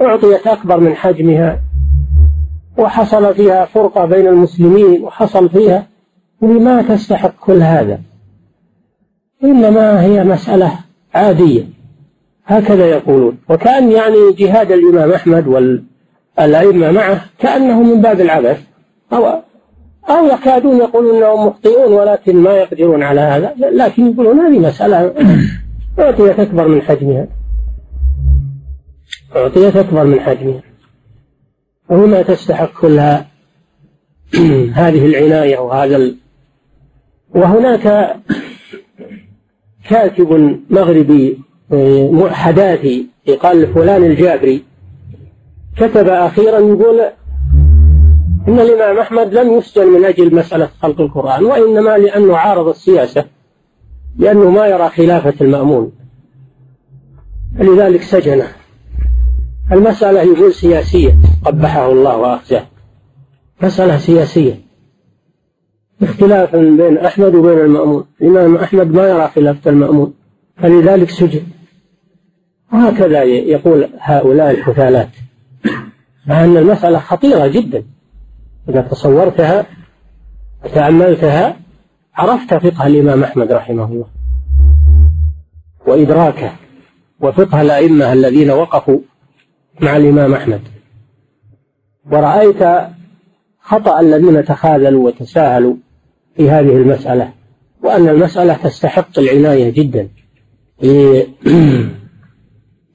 [0.00, 1.60] أعطيت أكبر من حجمها.
[2.78, 5.86] وحصل فيها فرقة بين المسلمين وحصل فيها
[6.40, 8.00] ما تستحق كل هذا.
[9.44, 10.72] إنما هي مسألة
[11.14, 11.64] عادية.
[12.46, 13.38] هكذا يقولون.
[13.48, 15.46] وكأن يعني جهاد الإمام أحمد
[16.38, 18.60] والأئمة معه كأنه من باب العبث.
[19.12, 19.26] أو
[20.08, 23.54] أو يكادون يقولون أنهم مخطئون ولكن ما يقدرون على هذا.
[23.58, 25.14] لكن يقولون هذه مسألة
[25.98, 27.26] أعطيت أكبر من حجمها.
[29.36, 30.73] أعطيت أكبر من حجمها.
[31.90, 33.26] وهنا تستحق كلها
[34.80, 36.16] هذه العناية وهذا ال...
[37.34, 38.16] وهناك
[39.88, 41.38] كاتب مغربي
[41.72, 44.62] آه، حداثي يقال فلان الجابري
[45.76, 47.00] كتب أخيرا يقول
[48.48, 53.24] إن الإمام أحمد لم يسجن من أجل مسألة خلق القرآن وإنما لأنه عارض السياسة
[54.18, 55.92] لأنه ما يرى خلافة المأمون.
[57.58, 58.46] فلذلك سجنه.
[59.72, 61.16] المسألة يقول سياسية.
[61.44, 62.66] قبحه الله وأخزاه
[63.62, 64.60] مسألة سياسية.
[66.02, 68.04] اختلاف بين أحمد وبين المأمون.
[68.22, 70.14] الإمام أحمد ما يرى خلافة المأمون.
[70.56, 71.42] فلذلك سجن.
[72.72, 75.08] وهكذا يقول هؤلاء الحثالات.
[76.26, 77.84] مع أن المسألة خطيرة جدا.
[78.68, 79.66] إذا تصورتها
[80.64, 81.56] وتأملتها
[82.14, 84.06] عرفت فقه الإمام أحمد رحمه الله.
[85.86, 86.52] وإدراكه.
[87.20, 88.98] وفقه الأئمة الذين وقفوا
[89.80, 90.60] مع الإمام أحمد.
[92.12, 92.88] ورأيت
[93.60, 95.74] خطأ الذين تخاذلوا وتساهلوا
[96.36, 97.30] في هذه المسألة
[97.82, 100.08] وأن المسألة تستحق العناية جدا.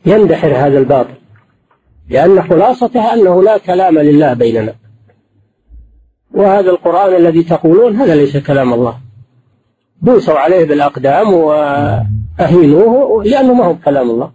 [0.06, 1.14] يندحر هذا الباطل
[2.10, 4.74] لأن خلاصتها أنه لا كلام لله بيننا.
[6.34, 8.98] وهذا القرآن الذي تقولون هذا ليس كلام الله.
[10.02, 14.32] دوسوا عليه بالأقدام وأهينوه لأنه ما هو كلام الله.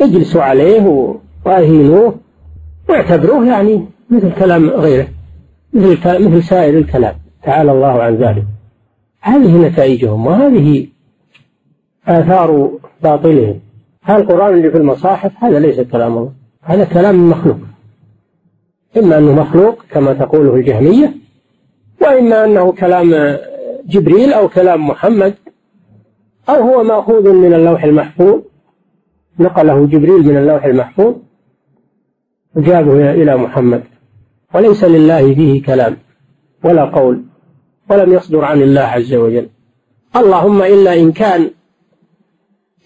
[0.00, 2.14] اجلسوا عليه وأهينوه
[2.88, 5.08] واعتبروه يعني مثل كلام غيره.
[5.72, 7.14] مثل مثل سائر الكلام.
[7.42, 8.44] تعالى الله عن ذلك.
[9.20, 10.86] هذه نتائجهم وهذه
[12.06, 12.70] آثار
[13.02, 13.60] باطلهم.
[14.02, 16.32] هذا القرآن اللي في المصاحف؟ هذا ليس كلام الله.
[16.62, 17.56] هذا كلام مخلوق.
[18.96, 21.14] إما أنه مخلوق كما تقوله الجهمية
[22.02, 23.38] وإما أنه كلام
[23.86, 25.34] جبريل أو كلام محمد
[26.48, 28.40] أو هو مأخوذ من اللوح المحفوظ.
[29.40, 31.14] نقله جبريل من اللوح المحفوظ
[32.54, 33.82] وجابه إلى محمد.
[34.54, 35.96] وليس لله فيه كلام
[36.64, 37.24] ولا قول
[37.90, 39.48] ولم يصدر عن الله عز وجل.
[40.16, 41.50] اللهم إلا إن كان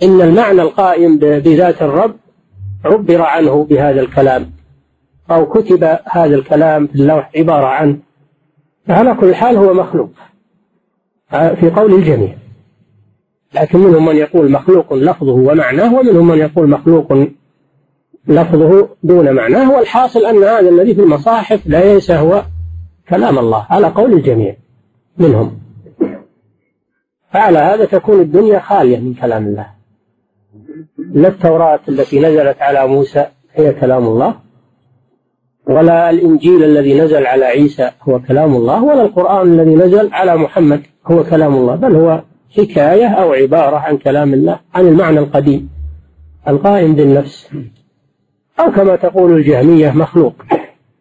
[0.03, 2.17] إن المعنى القائم بذات الرب
[2.85, 4.51] عبر عنه بهذا الكلام
[5.31, 7.99] أو كتب هذا الكلام في اللوح عبارة عنه.
[8.87, 10.11] فعلى كل حال هو مخلوق
[11.31, 12.37] في قول الجميع.
[13.55, 17.13] لكن منهم من يقول مخلوق لفظه ومعناه ومنهم من يقول مخلوق
[18.29, 22.45] لفظه دون معناه والحاصل أن هذا الذي في المصاحف ليس هو
[23.09, 24.57] كلام الله على قول الجميع
[25.19, 25.59] منهم.
[27.33, 29.67] فعلى هذا تكون الدنيا خالية من كلام الله.
[30.99, 34.35] لا التوراة التي نزلت على موسى هي كلام الله
[35.67, 40.83] ولا الإنجيل الذي نزل على عيسى هو كلام الله ولا القرآن الذي نزل على محمد
[41.07, 42.23] هو كلام الله بل هو
[42.57, 45.71] حكاية أو عبارة عن كلام الله عن المعنى القديم
[46.49, 47.51] القائم بالنفس.
[48.61, 50.35] أو كما تقول الجهمية مخلوق.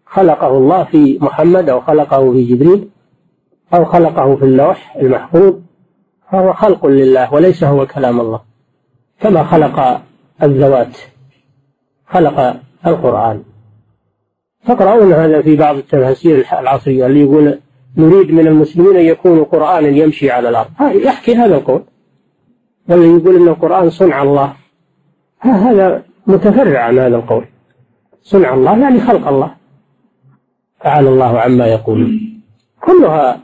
[0.05, 2.89] خلقه الله في محمد أو خلقه في جبريل
[3.73, 5.53] أو خلقه في اللوح المحفوظ.
[6.31, 8.41] فهو خلق لله وليس هو كلام الله.
[9.21, 10.01] كما خلق
[10.43, 10.97] الذوات
[12.07, 12.55] خلق
[12.87, 13.43] القرآن.
[14.67, 17.59] تقرؤون هذا في بعض التفاسير العصرية اللي يقول
[17.97, 20.69] نريد من المسلمين أن يكونوا قرآنا يمشي على الأرض.
[20.81, 21.83] يحكي هذا القول.
[22.89, 24.53] واللي يقول أن القرآن صنع الله.
[25.39, 27.45] هذا متفرع عن هذا القول.
[28.21, 29.55] صنع الله يعني خلق الله.
[30.83, 32.21] تعالى الله عما يقول.
[32.81, 33.39] كلها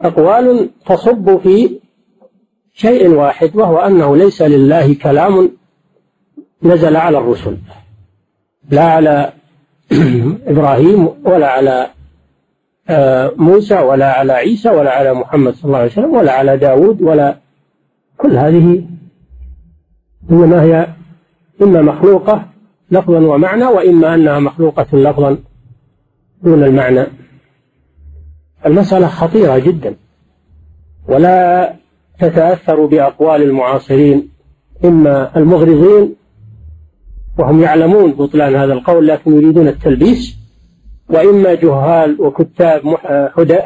[0.00, 1.80] أقوال تصب في
[2.74, 5.50] شيء واحد وهو أنه ليس لله كلام
[6.62, 7.56] نزل على الرسل.
[8.70, 9.32] لا على
[10.52, 11.90] إبراهيم ولا على
[12.88, 17.02] آه، موسى ولا على عيسى ولا على محمد صلى الله عليه وسلم ولا على داود
[17.02, 17.36] ولا
[18.16, 18.84] كل هذه
[20.30, 20.86] إنما هي
[21.62, 22.46] إما مخلوقة
[22.90, 25.38] لفظا ومعنى وإما أنها مخلوقة لفظا
[26.42, 27.06] دون المعنى.
[28.66, 29.94] المسألة خطيرة جدا
[31.08, 31.72] ولا
[32.18, 34.28] تتأثر بأقوال المعاصرين
[34.84, 36.14] إما المغرضين
[37.38, 40.36] وهم يعلمون بطلان هذا القول لكن يريدون التلبيس
[41.08, 42.96] وإما جهال وكتاب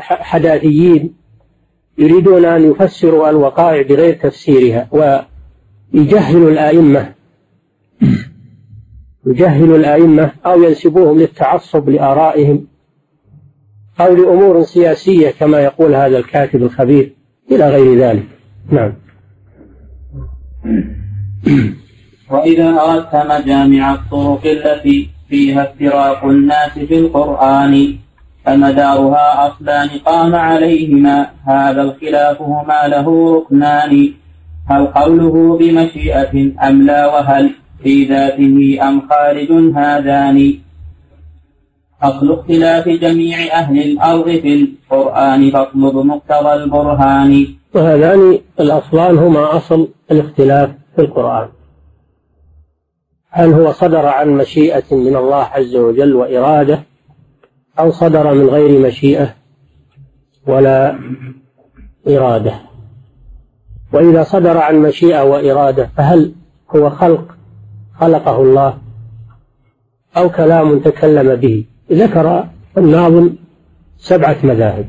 [0.01, 1.15] حداثيين
[1.99, 7.13] يريدون أن يفسروا الوقائع بغير تفسيرها ويجهلوا الآئمة.
[9.27, 12.67] يجهلوا الآئمة أو ينسبوهم للتعصب لآرائهم
[14.01, 17.13] أو لأمور سياسية كما يقول هذا الكاتب الخبير
[17.51, 18.27] إلى غير ذلك.
[18.71, 18.93] نعم.
[22.31, 27.97] وإذا أردت مجامع الطرق التي فيها افتراق الناس في القرآن
[28.45, 34.13] فمدارها أصلان قام عليهما هذا الخلاف هما له ركنان
[34.71, 37.51] هل قوله بمشيئة أم لا وهل
[37.83, 40.55] في ذاته أم خارج هذان؟
[42.03, 47.47] أصل اختلاف جميع أهل الأرض في القرآن فاطلب مقتضى البرهان.
[47.75, 51.49] وهذان الأصلان هما أصل الاختلاف في القرآن.
[53.31, 56.83] هل هو صدر عن مشيئة من الله عز وجل وإرادة
[57.79, 59.35] أو صدر من غير مشيئة
[60.47, 60.99] ولا
[62.09, 62.55] إرادة؟
[63.93, 66.33] وإذا صدر عن مشيئة وإرادة فهل
[66.77, 67.37] هو خلق
[68.01, 68.79] خلقه الله
[70.17, 71.65] أو كلام تكلم به.
[71.93, 72.49] ذكر
[72.79, 73.31] الناظم
[73.99, 74.89] سبعة مذاهب.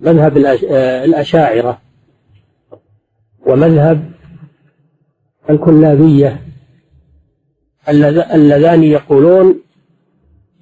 [0.00, 0.36] مذهب
[1.04, 1.78] الأشاعرة
[3.46, 4.10] ومذهب
[5.50, 6.40] الكلابية
[8.34, 9.60] اللذان يقولون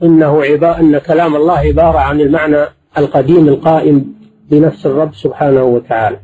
[0.03, 0.45] إنه
[0.81, 2.67] أن كلام الله عبارة عن المعنى
[2.99, 4.15] القديم القائم
[4.51, 6.21] بنفس الرب سبحانه وتعالى.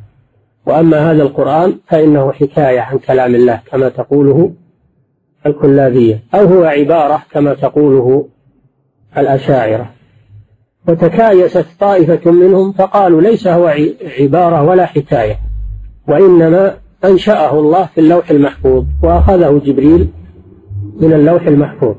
[0.65, 4.53] وأما هذا القرآن فإنه حكاية عن كلام الله كما تقوله
[5.45, 8.27] الكلابية أو هو عبارة كما تقوله
[9.17, 9.91] الأشاعرة.
[10.87, 13.73] وتكايست طائفة منهم فقالوا ليس هو
[14.19, 15.39] عبارة ولا حكاية
[16.07, 20.07] وإنما أنشأه الله في اللوح المحفوظ وأخذه جبريل
[20.99, 21.95] من اللوح المحفوظ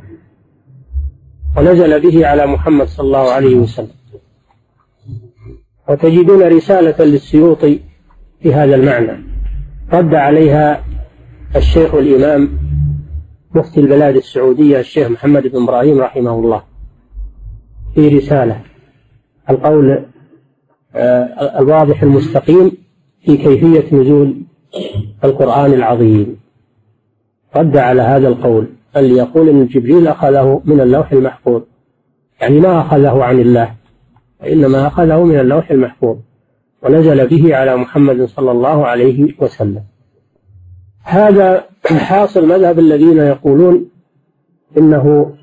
[1.57, 3.89] ونزل به على محمد صلى الله عليه وسلم.
[5.89, 7.81] وتجدون رسالة للسيوطي
[8.43, 9.25] في هذا المعنى.
[9.93, 10.85] رد عليها
[11.57, 12.49] الشيخ الإمام
[13.55, 16.63] مفتي البلاد السعودية الشيخ محمد بن إبراهيم رحمه الله.
[17.95, 18.61] في رسالة
[19.51, 20.05] القول
[20.95, 22.73] آه، الواضح المستقيم
[23.25, 24.43] في كيفية نزول
[25.25, 26.37] القرآن العظيم.
[27.57, 31.63] رد على هذا القول اللي يقول إن جبريل أخذه من اللوح المحفوظ.
[32.41, 33.75] يعني ما أخذه عن الله
[34.43, 36.17] وإنما أخذه من اللوح المحفوظ
[36.83, 39.83] ونزل به على محمد صلى الله عليه وسلم.
[41.03, 43.89] هذا حاصل مذهب الذين يقولون
[44.77, 45.35] إنه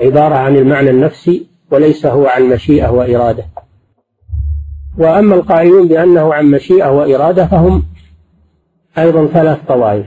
[0.00, 3.44] عبارة عن المعنى النفسي وليس هو عن مشيئة وإرادة.
[4.98, 7.84] وأما القائلون بأنه عن مشيئة وإرادة فهم
[8.98, 10.06] أيضا ثلاث طوائف.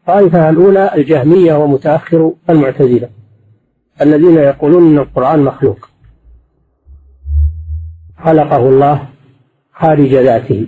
[0.00, 3.08] الطائفة الأولى الجهمية ومتأخر المعتزلة
[4.00, 5.88] الذين يقولون أن القرآن مخلوق.
[8.24, 9.08] خلقه الله
[9.72, 10.66] خارج ذاته.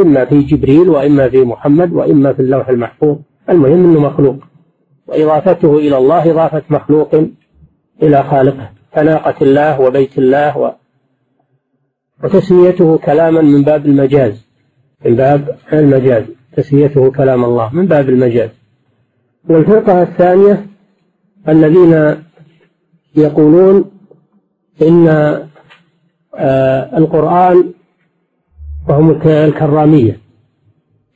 [0.00, 3.16] إما في جبريل وإما في محمد وإما في اللوح المحفوظ.
[3.50, 4.36] المهم أنه مخلوق.
[5.06, 7.14] وإضافته إلى الله إضافة مخلوق
[8.02, 8.70] إلى خالقه.
[8.94, 10.72] كناقة الله وبيت الله و...
[12.24, 14.46] وتسميته كلاما من باب المجاز.
[15.04, 16.24] من باب المجاز.
[16.56, 18.50] تسميته كلام الله من باب المجاز.
[19.48, 20.66] والفرقة الثانية
[21.48, 22.16] الذين
[23.16, 23.90] يقولون
[24.82, 25.08] إن
[26.34, 27.72] آه، القرآن
[28.88, 30.20] وهم الكرامية.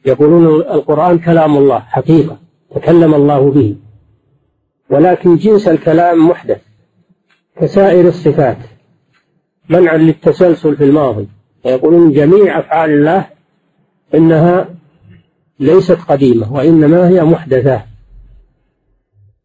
[0.06, 2.38] يقولون القرآن كلام الله حقيقة.
[2.74, 3.76] تكلم الله به.
[4.90, 6.60] ولكن جنس الكلام محدث.
[7.60, 8.58] كسائر الصفات.
[9.68, 11.28] منعا للتسلسل في الماضي.
[11.64, 13.26] يقولون جميع أفعال الله
[14.14, 14.68] إنها
[15.60, 17.82] ليست قديمة وإنما هي محدثة.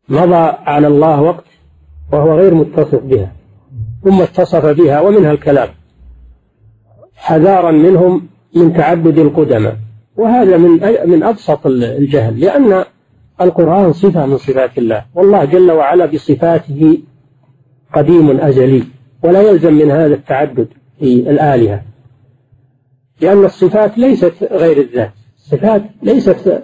[0.09, 1.45] مضى على الله وقت
[2.13, 3.36] وهو غير متصف بها.
[4.03, 5.69] ثم اتصف بها ومنها الكلام.
[7.16, 9.78] حذارا منهم من تعبد القدماء.
[10.18, 10.72] وهذا من
[11.09, 12.84] من أبسط الجهل لأن
[13.41, 15.05] القرآن صفة من صفات الله.
[15.16, 16.97] والله جل وعلا بصفاته
[17.93, 18.84] قديم أزلي
[19.24, 20.68] ولا يلزم من هذا التعدد
[20.99, 21.82] في الآلهة.
[23.22, 25.11] لأن الصفات ليست غير الذات.
[25.38, 26.63] الصفات ليست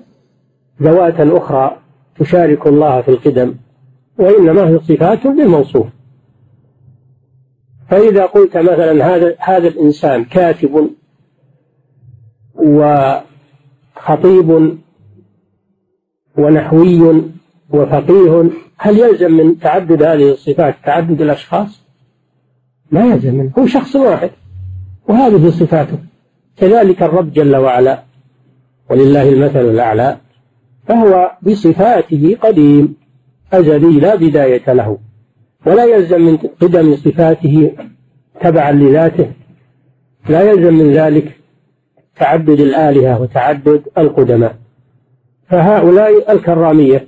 [0.81, 1.77] ذوات أخرى
[2.19, 3.55] تشارك الله في القدم
[4.19, 5.87] وإنما هي صفات للموصوف
[7.91, 10.89] فإذا قلت مثلا هذا هذا الإنسان كاتب
[12.55, 14.77] وخطيب
[16.37, 17.23] ونحوي
[17.69, 21.81] وفقيه هل يلزم من تعدد هذه الصفات تعدد الأشخاص؟
[22.91, 24.31] لا يلزم منه هو شخص واحد
[25.07, 25.97] وهذه صفاته
[26.57, 28.03] كذلك الرب جل وعلا
[28.89, 30.17] ولله المثل الأعلى
[30.87, 32.95] فهو بصفاته قديم
[33.53, 34.97] أزلي لا بداية له
[35.65, 37.71] ولا يلزم من قدم صفاته
[38.41, 39.31] تبعا لذاته.
[40.29, 41.37] لا يلزم من ذلك
[42.19, 44.55] تعدد الآلهة وتعدد القدماء.
[45.49, 47.07] فهؤلاء الكرامية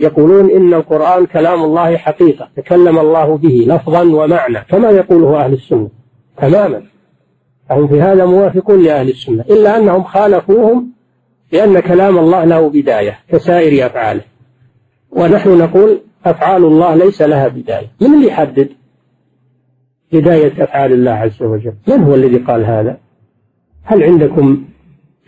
[0.00, 5.88] يقولون إن القرآن كلام الله حقيقة تكلم الله به لفظا ومعنى كما يقوله أهل السنة
[6.36, 6.82] تماما.
[7.68, 10.90] فهم في هذا موافقون لأهل السنة إلا أنهم خالفوهم
[11.52, 14.22] لأن كلام الله له بداية كسائر أفعاله.
[15.10, 17.86] ونحن نقول أفعال الله ليس لها بداية.
[18.00, 18.68] من اللي يحدد
[20.12, 22.98] بداية أفعال الله عز وجل؟ من هو الذي قال هذا؟
[23.82, 24.64] هل عندكم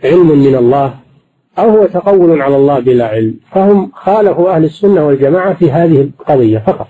[0.03, 0.93] علم من الله؟
[1.59, 6.57] أو هو تقول على الله بلا علم؟ فهم خالفوا أهل السنة والجماعة في هذه القضية
[6.57, 6.87] فقط.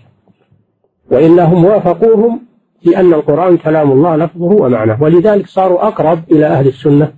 [1.12, 2.42] وإلا هم وافقوهم
[2.84, 5.04] في أن القرآن كلام الله لفظه ومعناه.
[5.04, 7.14] ولذلك صاروا أقرب إلى أهل السنة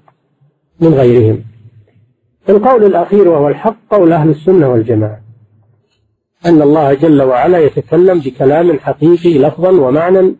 [0.79, 1.43] من غيرهم.
[2.49, 5.30] القول الأخير وهو الحق قول أهل السنة والجماعة.
[6.45, 10.35] أن الله جل وعلا يتكلم بكلام حقيقي لفظا ومعنى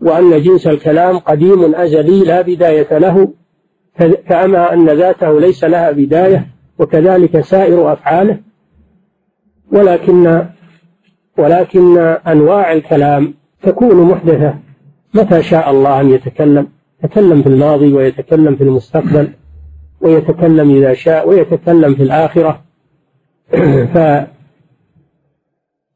[0.00, 3.28] وأن جنس الكلام قديم أزلي لا بداية له
[4.28, 6.46] كما أن ذاته ليس لها بداية
[6.78, 8.38] وكذلك سائر أفعاله.
[9.72, 10.46] ولكن
[11.38, 14.54] ولكن أنواع الكلام تكون محدثة.
[15.14, 16.68] متى شاء الله أن يتكلم؟
[17.04, 19.28] يتكلم في الماضي ويتكلم في المستقبل
[20.00, 22.62] ويتكلم إذا شاء ويتكلم في الآخرة.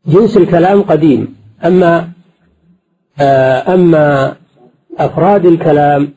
[0.07, 1.37] فجنس الكلام قديم.
[1.65, 2.09] أما
[3.21, 4.37] آه، أما
[4.99, 6.13] أفراد الكلام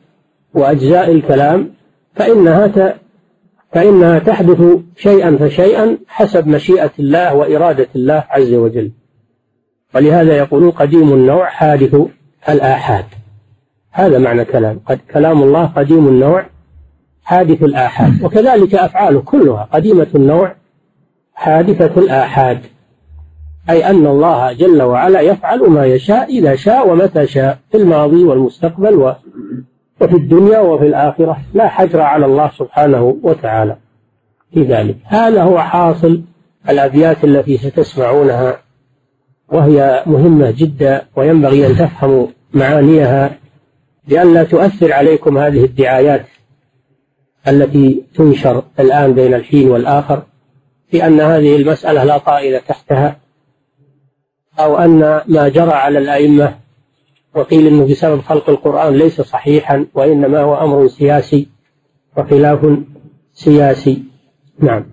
[0.54, 1.70] وأجزاء الكلام
[2.14, 2.94] فإنها
[3.72, 4.62] فإنها تحدث
[4.96, 8.90] شيئا فشيئا حسب مشيئة الله وإرادة الله عز وجل.
[9.94, 11.96] ولهذا يقولون قديم النوع حادث
[12.48, 13.04] الآحاد.
[13.90, 14.80] هذا معنى كلام.
[14.86, 16.46] قد كلام الله قديم النوع
[17.22, 18.22] حادث الآحاد.
[18.22, 20.54] وكذلك أفعاله كلها قديمة النوع
[21.34, 22.60] حادثة الآحاد.
[23.70, 28.94] أي أن الله جل وعلا يفعل ما يشاء إذا شاء ومتى شاء في الماضي والمستقبل
[30.00, 31.38] وفي الدنيا وفي الآخرة.
[31.54, 33.76] لا حجر على الله سبحانه وتعالى
[34.54, 34.96] في ذلك.
[35.04, 36.22] هذا هو حاصل
[36.68, 38.58] الأبيات التي ستسمعونها
[39.48, 43.38] وهي مهمة جدا وينبغي أن تفهموا معانيها
[44.08, 46.26] لئلا تؤثر عليكم هذه الدعايات
[47.48, 50.22] التي تنشر الآن بين الحين والآخر
[50.90, 53.25] في أن هذه المسألة لا طائل تحتها.
[54.58, 56.54] أو أن ما جرى على الأئمة
[57.34, 61.48] وقيل أنه بسبب خلق القرآن ليس صحيحا وإنما هو أمر سياسي
[62.16, 62.78] وخلاف
[63.32, 64.02] سياسي.
[64.58, 64.84] نعم.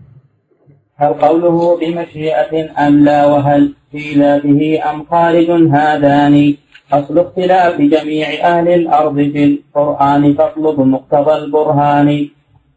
[0.95, 6.55] هل قوله بمشيئة أم لا وهل في ذاته أم خارج هذان؟
[6.93, 12.30] أصل اختلاف جميع أهل الأرض في القرآن فاطلب مقتضى البرهان.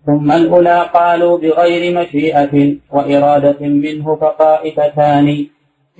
[0.06, 5.46] ثم الأولى قالوا بغير مشيئة وإرادة منه فطائفتان.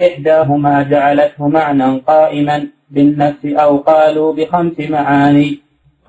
[0.02, 5.60] إحداهما جعلته معنى قائما بالنفس أو قالوا بخمس معاني.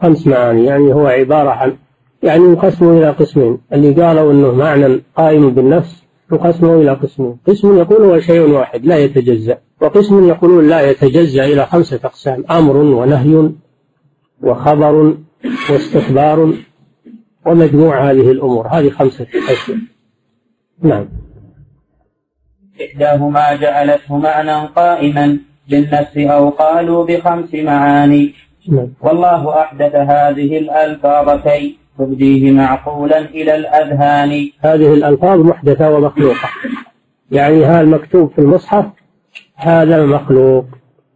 [0.02, 1.78] خمس معاني يعني هو عبارة عن
[2.24, 3.58] يعني ينقسم إلى قسمين.
[3.74, 7.38] اللي قالوا أنه معنى قائم بالنفس يقسم إلى قسمين.
[7.48, 9.58] قسم يقول هو شيء واحد لا يتجزأ.
[9.82, 13.50] وقسم يقولون لا يتجزأ إلى خمسة أقسام أمر ونهي
[14.44, 15.18] وخبر
[15.70, 16.54] واستخبار
[17.46, 18.68] ومجموع هذه الأمور.
[18.68, 19.78] هذه خمسة أشياء.
[20.84, 21.08] نعم.
[22.86, 25.38] إحداهما جعلته معنى قائما
[25.70, 28.34] بالنفس أو قالوا بخمس معاني.
[28.70, 28.88] نعم.
[29.02, 34.50] والله أحدث هذه الألفاظ كي تبديه معقولا إلى الأذهان.
[34.60, 36.50] هذه الألفاظ محدثة ومخلوقة.
[37.32, 38.86] يعني هذا المكتوب في المصحف
[39.56, 40.66] هذا المخلوق.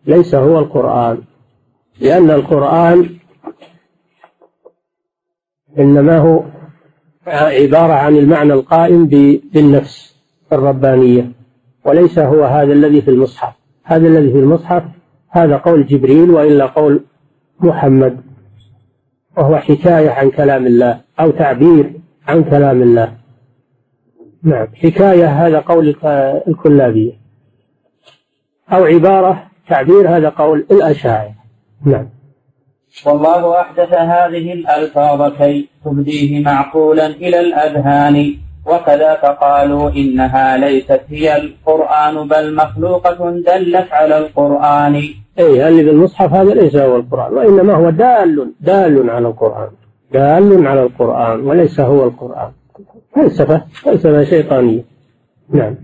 [0.06, 1.18] ليس هو القرآن.
[2.00, 3.10] لأن القرآن
[5.80, 6.44] إنما هو
[7.28, 9.06] عبارة عن المعنى القائم
[9.54, 10.16] بالنفس
[10.54, 11.41] الربانية.
[11.86, 13.54] وليس هو هذا الذي في المصحف.
[13.84, 14.84] هذا الذي في المصحف
[15.30, 17.04] هذا قول جبريل وإلا قول
[17.60, 18.22] محمد
[19.38, 21.94] وهو حكاية عن كلام الله أو تعبير
[22.28, 23.14] عن كلام الله.
[24.44, 25.96] نعم حكاية هذا قول
[26.48, 27.14] الكلابية.
[28.72, 31.36] أو عبارة تعبير هذا قول الأشاعرة.
[31.86, 32.10] نعم.
[33.06, 38.38] والله أحدث هذه الألفاظ كي تهديه معقولا إلى الأذهان.
[38.66, 44.96] وكذاك قالوا إنها ليست هي القرآن بل مخلوقة دلت على القرآن.
[45.40, 49.70] أي اللي بالمصحف هذا ليس هو القرآن وإنما هو دال دال على القرآن
[50.14, 52.52] دال على القرآن وليس هو القرآن.
[53.16, 54.84] فلسفة فلسفة شيطانية
[55.50, 55.76] نعم.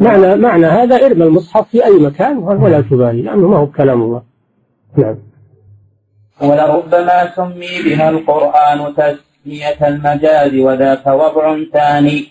[0.00, 4.22] معنى معنى هذا ارمى المصحف في أي مكان ولا تبالي لأنه ما هو كلام الله.
[4.96, 5.16] نعم.
[6.42, 8.94] ولربما سمي بها القرآن
[9.44, 12.26] تسمية المجاز وذاك وضع ثاني.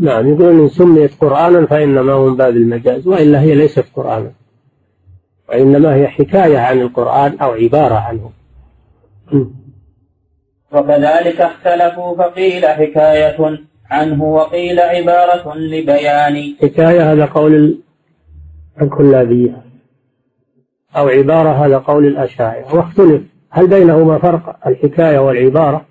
[0.00, 4.32] نعم يقول إن سميت قرآنا فإنما هو من باب المجاز وإلا هي ليست قرآنا.
[5.48, 8.30] وإنما هي حكاية عن القرآن أو عبارة عنه.
[10.72, 13.58] وكذلك اختلفوا فقيل حكاية
[13.90, 16.56] عنه وقيل عبارة لبيان.
[16.62, 17.78] حكاية هذا قول
[18.82, 19.62] الكلابية.
[20.96, 22.74] أو عبارة هذا قول الأشاعرة.
[22.74, 25.84] واختلف هل بينهما فرق الحكاية والعبارة؟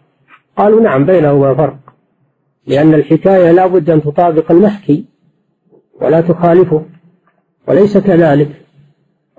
[0.58, 1.78] قالوا نعم بينهما فرق
[2.68, 5.06] لأن الحكاية لا بد أن تطابق المحكي
[6.02, 6.86] ولا تخالفه
[7.68, 8.50] وليس كذلك.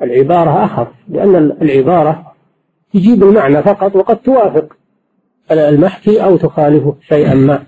[0.02, 2.32] العبارة أخف لأن العبارة
[2.92, 4.76] تجيب المعنى فقط وقد توافق
[5.50, 7.62] المحكي أو تخالفه شيئا ما.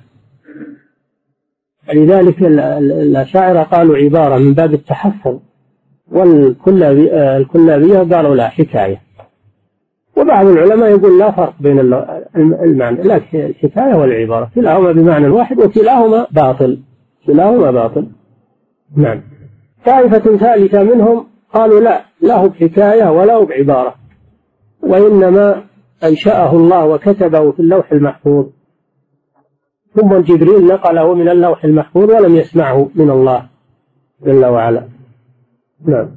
[1.94, 5.38] لذلك الأشاعرة قالوا عبارة من باب التحفظ
[6.12, 9.07] والكلابية قالوا لا حكاية.
[10.18, 11.78] وبعض العلماء يقول لا فرق بين
[12.36, 16.78] المعنى لكن الحكاية والعبارة كلاهما بمعنى واحد وكلاهما باطل.
[17.26, 18.06] كلاهما باطل.
[18.96, 19.22] نعم.
[19.86, 23.94] طائفة ثالثة منهم قالوا لا له بحكاية ولا بعبارة.
[24.82, 25.62] وإنما
[26.04, 28.46] أنشأه الله وكتبه في اللوح المحفوظ.
[29.94, 33.46] ثم جبريل نقله من اللوح المحفوظ ولم يسمعه من الله
[34.26, 34.88] جل وعلا.
[35.86, 36.08] نعم.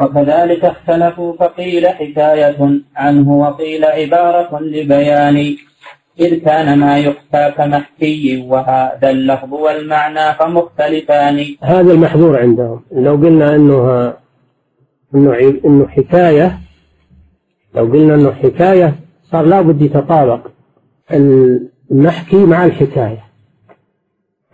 [0.00, 5.56] وكذلك اختلفوا فقيل حكاية عنه وقيل عبارة لبيان
[6.20, 11.44] إذ كان ما يخفى كمحكي وهذا اللفظ والمعنى فمختلفان.
[11.62, 12.82] هذا المحظور عندهم.
[12.92, 14.14] لو قلنا أنه
[15.14, 16.58] أنه حكاية
[17.74, 18.94] لو قلنا أنه حكاية
[19.32, 20.40] صار لابد يتطابق
[21.12, 23.24] المحكي مع الحكاية.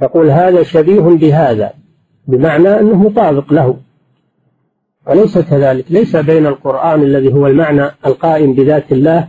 [0.03, 1.73] يقول هذا شبيه بهذا
[2.27, 3.77] بمعنى أنه مطابق له.
[5.07, 9.29] وليس كذلك؟ ليس بين القرآن الذي هو المعنى القائم بذات الله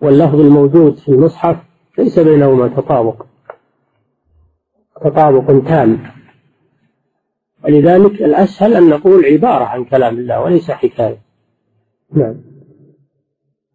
[0.00, 1.56] واللفظ الموجود في المصحف
[1.98, 3.26] ليس بينهما تطابق.
[5.04, 5.98] تطابق تام.
[7.64, 11.18] ولذلك الأسهل أن نقول عبارة عن كلام الله وليس حكاية.
[12.12, 12.34] نعم.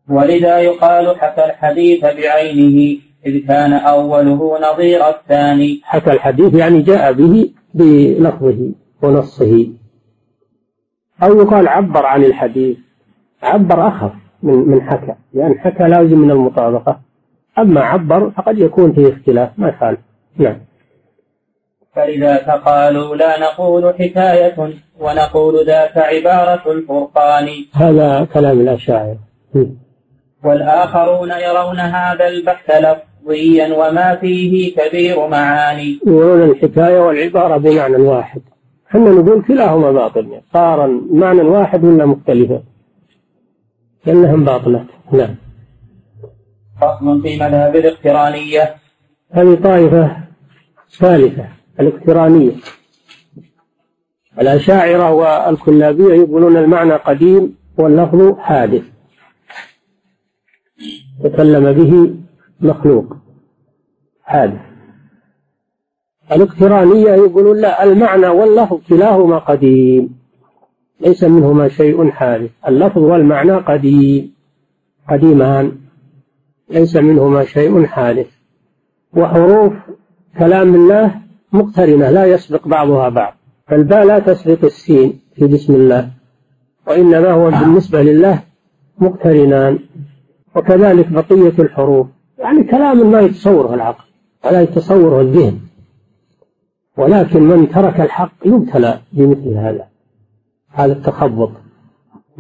[0.10, 5.82] ولذا يقال حكى الحديث بعينه إذ كان أوله نظير الثاني.
[5.84, 8.72] حكى الحديث يعني جاء به بلفظه
[9.02, 9.83] ونصه.
[11.24, 12.78] أو يقال عبر عن الحديث.
[13.44, 14.12] عبر أخف
[14.44, 15.16] من من حكى.
[15.34, 17.00] لأن حكى لازم من المطابقة.
[17.60, 19.50] أما عبر فقد يكون فيه اختلاف.
[19.58, 20.00] ما يخالف.
[20.38, 20.58] نعم.
[21.96, 27.48] فلذاك قالوا لا نقول حكاية ونقول ذاك عبارة الفرقان.
[27.74, 29.20] هذا كلام الأشاعرة.
[30.44, 36.00] والآخرون يرون هذا البحث لفظيا وما فيه كبير معاني.
[36.08, 38.42] يقولون الحكاية والعبارة بمعنى واحد.
[38.96, 40.42] إحنا نقول كلاهما باطل.
[40.54, 42.64] صار معنى واحد ولا مختلفة؟
[44.06, 45.36] لأنهم باطلة نعم.
[46.82, 48.76] فصل في مذهب الاقترانية.
[49.32, 50.18] هذه طائفة
[51.00, 51.48] ثالثة
[51.80, 52.52] الاقترانية.
[54.40, 58.84] الأشاعرة والكلابية يقولون المعنى قديم واللفظ حادث.
[61.24, 62.16] تكلم به
[62.60, 63.18] مخلوق.
[64.24, 64.73] حادث.
[66.32, 70.16] الاقترانية يقولون لا المعنى واللفظ كلاهما قديم.
[71.02, 72.50] ليس منهما شيء حادث.
[72.68, 74.34] اللفظ والمعنى قديم.
[75.10, 75.72] قديمان.
[76.70, 78.28] ليس منهما شيء حادث.
[79.14, 79.74] وحروف
[80.40, 81.16] كلام الله
[81.52, 83.34] مقترنة لا يسبق بعضها بعض.
[83.68, 86.10] فالباء لا تسبق السين في بسم الله
[86.88, 88.40] وإنما هو بالنسبة لله
[88.98, 89.80] مقترنان.
[90.56, 92.08] وكذلك بقية الحروف.
[92.38, 94.04] يعني كلام ما يتصوره العقل
[94.46, 95.60] ولا يتصوره الذهن.
[96.98, 99.88] ولكن من ترك الحق يبتلى بمثل هذا
[100.70, 101.52] هذا التخبط.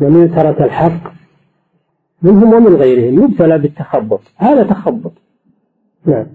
[0.01, 1.13] ومن ترك الحق
[2.21, 5.11] منهم ومن غيرهم يبتلى بالتخبط هذا تخبط.
[6.05, 6.27] نعم.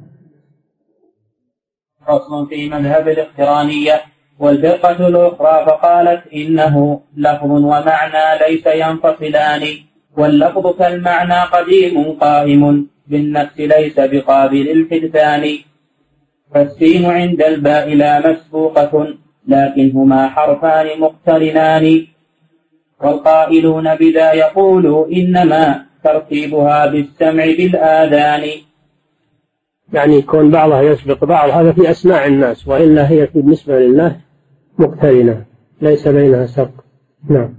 [2.06, 4.00] فصل في مذهب الاقترانية
[4.38, 9.62] والفرقة الأخرى فقالت إنه لفظ ومعنى ليس ينفصلان
[10.16, 15.58] واللفظ كالمعنى قديم قائم بالنفس ليس بقابل الحدثان.
[16.54, 19.14] فالسين عند الباء لا مسبوقة
[19.48, 22.06] لكنهما حرفان مقترنان.
[23.00, 28.48] والقائلون بذا يقولوا إنما ترتيبها بالسمع بالآذان.
[29.92, 34.16] يعني يكون بعضها يسبق بعض هذا في أسماع الناس وإلا هي بالنسبة لله
[34.78, 35.44] مقترنة
[35.80, 36.80] ليس بينها سبق.
[37.30, 37.54] نعم.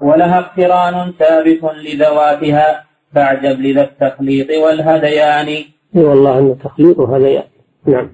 [0.00, 5.48] ولها اقتران ثابت لذواتها فاعجب لذا التخليط والهذيان
[5.96, 7.51] إي والله أن التخليط وهذيان
[7.86, 8.08] نعم.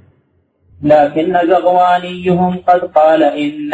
[0.82, 3.70] لكن زغوانيهم قد قال إن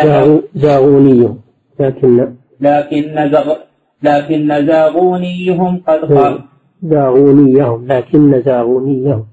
[0.54, 1.40] زاغونيهم.
[1.80, 3.54] لكن لكن زغ
[4.02, 6.38] لكن زاغونيهم قد قال
[6.82, 7.86] زاغونيهم.
[7.86, 9.24] لكن زاغونيهم.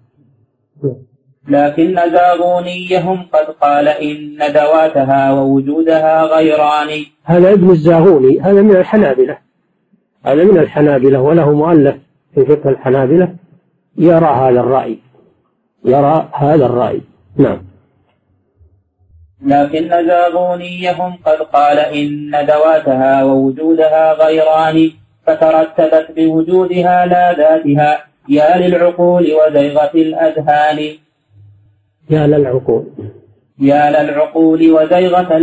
[1.48, 7.06] لكن زاغونيهم قد قال إن ذواتها ووجودها غيران.
[7.24, 8.40] هذا ابن الزاغوني.
[8.40, 9.38] هذا من الحنابلة.
[10.26, 11.22] هذا من الحنابلة.
[11.22, 11.96] وله مؤلف
[12.36, 13.36] في فقه الحنابلة.
[13.98, 15.00] يرى هذا الرأي.
[15.86, 17.02] يرى هذا الرأي.
[17.38, 17.62] نعم.
[19.46, 24.92] لكن زاغونيهم قد قال إن ذواتها ووجودها غيران
[25.28, 30.80] فترتبت بوجودها لا ذاتها يا للعقول وزيغة الأذهان.
[32.10, 32.86] يا للعقول.
[33.60, 35.42] يا للعقول وزيغة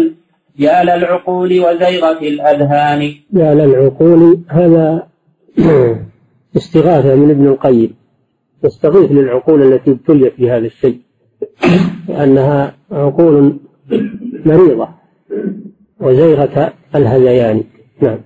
[0.58, 3.02] يا للعقول وزيغة الأذهان.
[3.32, 5.06] يا للعقول هذا
[6.56, 7.97] استغاثة من ابن القيم.
[8.64, 11.00] يستغيث للعقول التي ابتليت بهذا الشيء
[12.08, 13.56] لأنها عقول
[14.46, 14.88] مريضة
[16.00, 17.64] وزيغة الهذيان.
[18.00, 18.18] نعم.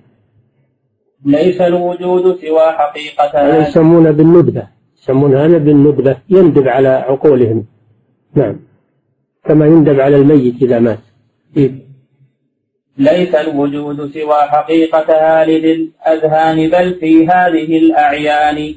[1.25, 3.57] ليس الوجود سوى حقيقة.
[3.57, 7.65] يسمون بالندبة يسمون هذا بالندبة يندب على عقولهم.
[8.35, 8.59] نعم.
[9.45, 10.99] كما يندب على الميت إذا مات.
[11.57, 11.71] إيه؟
[12.97, 18.75] ليس الوجود سوى حقيقة هالد الأذهان بل في هذه الأعيان.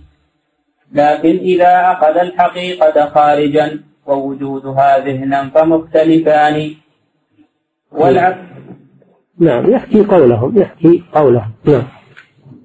[0.93, 6.75] لكن إذا أخذ الحقيقة خارجا ووجودها ذهنا فمختلفان.
[7.93, 8.39] والعكس.
[9.39, 11.53] نعم يحكي قولهم يحكي قولهم.
[11.65, 11.89] نعم.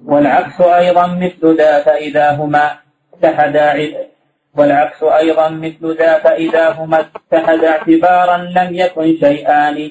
[0.04, 2.70] والعكس أيضا مثل ذا فإذا هما
[3.14, 3.74] اتحدا
[4.56, 9.90] والعكس أيضا مثل ذا فإذا هما اتحدا اعتبارا لم يكن شيئان.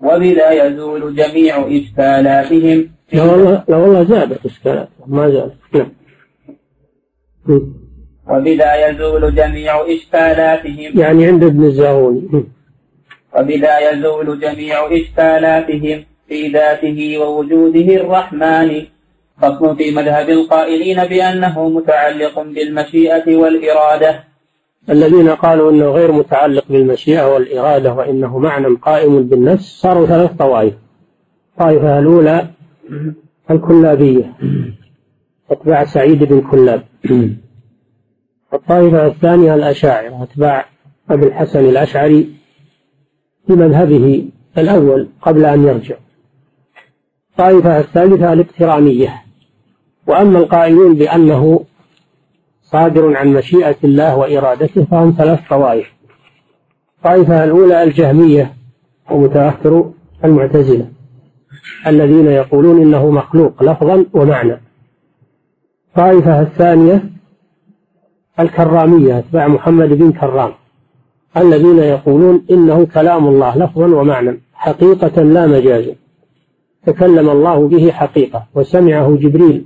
[0.00, 2.90] وبذا يزول جميع إشكالاتهم.
[3.12, 5.54] لا والله لا والله زادت إشكالاتهم ما زالت.
[5.74, 6.01] نعم.
[8.28, 11.00] وبذا يزول جميع إشكالاتهم.
[11.00, 12.22] يعني عند ابن الزاوي
[13.36, 18.82] وبذا يزول جميع إشكالاتهم في ذاته ووجوده الرحمن.
[19.42, 24.24] فصل في مذهب القائلين بأنه متعلق بالمشيئة والإرادة.
[24.90, 30.74] الذين قالوا إنه غير متعلق بالمشيئة والإرادة وإنه معنى قائم بالنفس صاروا ثلاث طوائف.
[31.52, 32.46] الطائفه الأولى
[33.50, 34.34] الكلابية.
[35.52, 36.82] أتباع سعيد بن كلاب.
[38.54, 40.64] الطائفة الثانية الأشاعرة أتباع
[41.10, 42.34] أبي الحسن الأشعري
[43.46, 45.96] في مذهبه الأول قبل أن يرجع.
[47.30, 49.22] الطائفة الثالثة الاقترانية.
[50.06, 51.64] وأما القائلون بأنه
[52.62, 55.92] صادر عن مشيئة الله وإرادته فهم ثلاث طوائف.
[56.98, 58.54] الطائفة الأولى الجهمية
[59.10, 59.92] ومتأخر
[60.24, 60.88] المعتزلة
[61.86, 64.60] الذين يقولون إنه مخلوق لفظا ومعنى.
[65.92, 67.04] الطائفة الثانية
[68.40, 70.52] الكرامية أتباع محمد بن كرام
[71.36, 75.94] الذين يقولون إنه كلام الله لفظا ومعنى حقيقة لا مجازا
[76.86, 79.64] تكلم الله به حقيقة وسمعه جبريل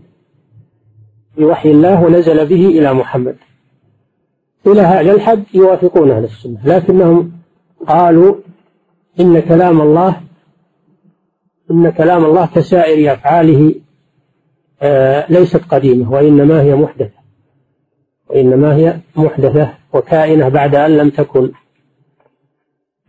[1.38, 3.36] بوحي الله ونزل به إلى محمد.
[4.66, 7.32] إلى هذا الحد يوافقون أهل السنة لكنهم
[7.86, 8.34] قالوا
[9.20, 10.20] إن كلام الله
[11.70, 13.74] إن كلام الله كسائر أفعاله
[15.28, 17.18] ليست قديمة وإنما هي محدثة.
[18.30, 21.50] وإنما هي محدثة وكائنة بعد أن لم تكن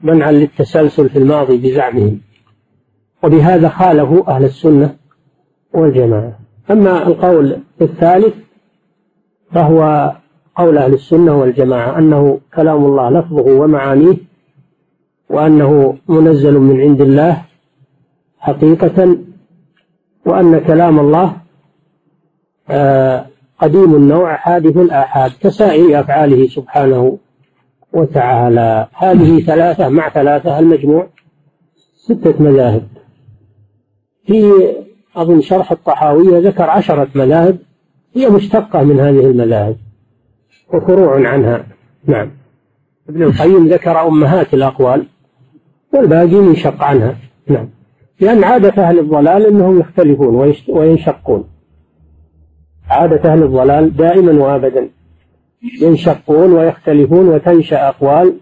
[0.01, 2.21] منعا للتسلسل في الماضي بزعمهم.
[3.23, 4.95] وبهذا خالفوا أهل السنة
[5.73, 6.39] والجماعة.
[6.71, 8.33] أما القول الثالث
[9.51, 10.11] فهو
[10.55, 14.17] قول أهل السنة والجماعة أنه كلام الله لفظه ومعانيه
[15.29, 17.45] وأنه منزل من عند الله
[18.39, 19.17] حقيقة
[20.25, 21.37] وأن كلام الله آه،
[23.59, 27.17] قديم النوع حادث الآحاد كسائر أفعاله سبحانه
[27.93, 28.87] وتعالى.
[28.93, 31.07] هذه ثلاثة مع ثلاثة المجموع
[31.95, 32.87] ستة مذاهب.
[34.25, 34.51] في
[35.15, 37.57] أظن شرح الطحاوية ذكر عشرة مذاهب
[38.15, 39.75] هي مشتقة من هذه المذاهب
[40.73, 41.65] وفروع عنها.
[42.05, 42.31] نعم.
[43.09, 45.05] ابن القيم ذكر أمهات الأقوال
[45.93, 47.15] والباقي منشق عنها.
[47.47, 47.69] نعم.
[48.19, 51.43] لأن عادة أهل الضلال أنهم يختلفون وينشقون.
[52.89, 54.89] عادة أهل الضلال دائما وأبدا
[55.81, 58.33] ينشقون ويختلفون وتنشأ أقوال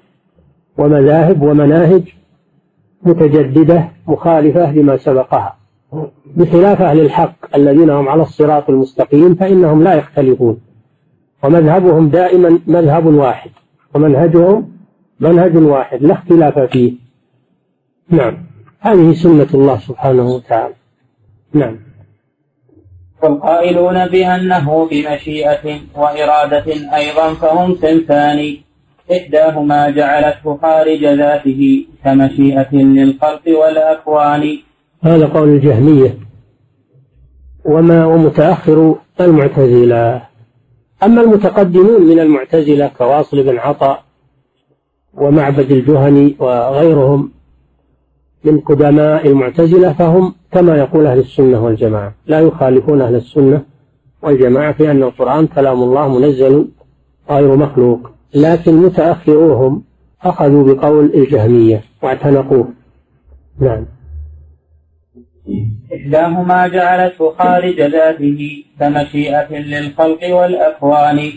[0.78, 2.04] ومذاهب ومناهج
[3.04, 5.58] متجددة مخالفة لما سبقها.
[6.36, 10.60] بخلاف أهل الحق الذين هم على الصراط المستقيم فإنهم لا يختلفون.
[11.44, 13.50] ومذهبهم دائما مذهب واحد
[13.96, 14.72] ومنهجهم
[15.20, 16.94] منهج واحد لا اختلاف فيه.
[18.10, 18.38] نعم.
[18.80, 20.74] هذه سنة الله سبحانه وتعالى.
[21.54, 21.85] نعم.
[23.24, 26.66] والقائلون بأنه بمشيئة وإرادة
[26.96, 28.58] أيضا فهم صنفان
[29.12, 34.58] إحداهما جعلته خارج ذاته كمشيئة للخلق والأكوان.
[35.04, 36.18] هذا قول الجهمية.
[37.66, 40.22] وما ومتأخر المعتزلة.
[41.04, 44.04] أما المتقدمون من المعتزلة كواصل بن عطاء
[45.14, 47.32] ومعبد الجهني وغيرهم
[48.46, 52.14] من قدماء المعتزلة فهم كما يقول أهل السنة والجماعة.
[52.28, 53.62] لا يخالفون أهل السنة
[54.22, 56.68] والجماعة في أن القرآن كلام الله منزل
[57.30, 58.00] غير مخلوق.
[58.36, 59.84] لكن متأخروهم
[60.24, 62.68] أخذوا بقول الجهمية واعتنقوه.
[63.60, 63.86] نعم.
[65.96, 71.32] إحداهما جعلته خارج ذاته كمشيئة للخلق والأكوان.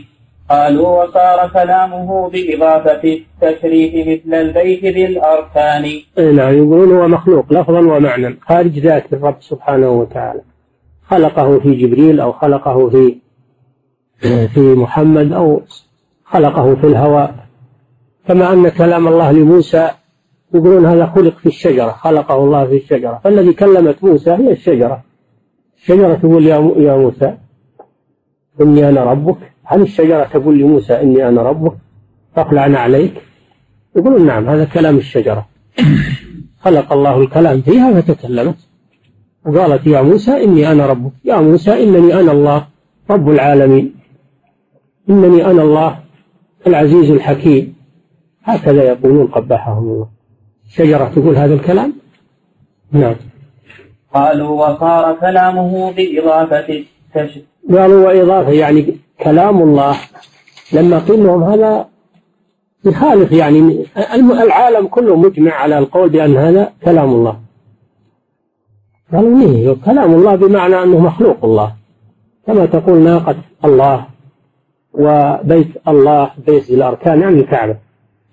[0.50, 5.84] قالوا وصار كلامه بإضافة التشريف مثل البيت ذي الأركان.
[6.36, 10.40] نعم يقولون هو مخلوق لفظا ومعنى خارج ذات الرب سبحانه وتعالى.
[11.06, 13.16] خلقه في جبريل أو خلقه في
[14.54, 15.62] في محمد أو
[16.24, 17.34] خلقه في الهواء.
[18.28, 19.90] كما أن كلام الله لموسى
[20.54, 23.20] يقولون هذا خلق في الشجرة خلقه الله في الشجرة.
[23.24, 25.02] فالذي كلمت موسى هي الشجرة.
[25.76, 27.34] الشجرة تقول يا موسى
[28.60, 29.52] إني أنا ربك.
[29.70, 31.72] هل الشجرة تقول لموسى إني أنا ربك؟
[32.36, 33.14] فاخلعنا عليك؟
[33.96, 35.48] يقولون نعم هذا كلام الشجرة.
[36.64, 38.56] خلق الله الكلام فيها فتكلمت.
[39.46, 41.12] وقالت يا موسى إني أنا ربك.
[41.24, 42.66] يا موسى إنني أنا الله
[43.10, 43.94] رب العالمين.
[45.10, 45.98] إنني أنا الله
[46.66, 47.74] العزيز الحكيم.
[48.44, 50.08] هكذا يقولون قبحهم الله.
[50.70, 51.92] شجرة تقول هذا الكلام؟
[52.92, 53.16] نعم.
[54.14, 56.84] قالوا وصار كلامه بإضافة
[57.70, 59.96] قالوا وإضافة يعني كلام الله
[60.72, 61.88] لما قيل لهم هذا
[62.84, 63.86] يخالف يعني
[64.16, 67.40] العالم كله مجمع على القول بأن هذا كلام الله.
[69.12, 71.74] قالوا ليه كلام الله بمعنى أنه مخلوق الله.
[72.46, 74.06] كما تقول ناقة الله
[74.92, 77.76] وبيت الله بيت الأركان يعني الكعبة.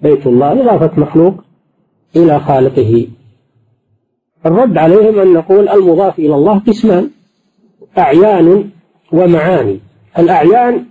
[0.02, 1.34] بيت الله إضافة مخلوق
[2.16, 3.08] إلى خالقه.
[4.46, 7.10] الرد عليهم أن نقول المضاف إلى الله قسمان
[7.98, 8.70] أعيان
[9.12, 9.80] ومعاني.
[10.20, 10.86] الأعيان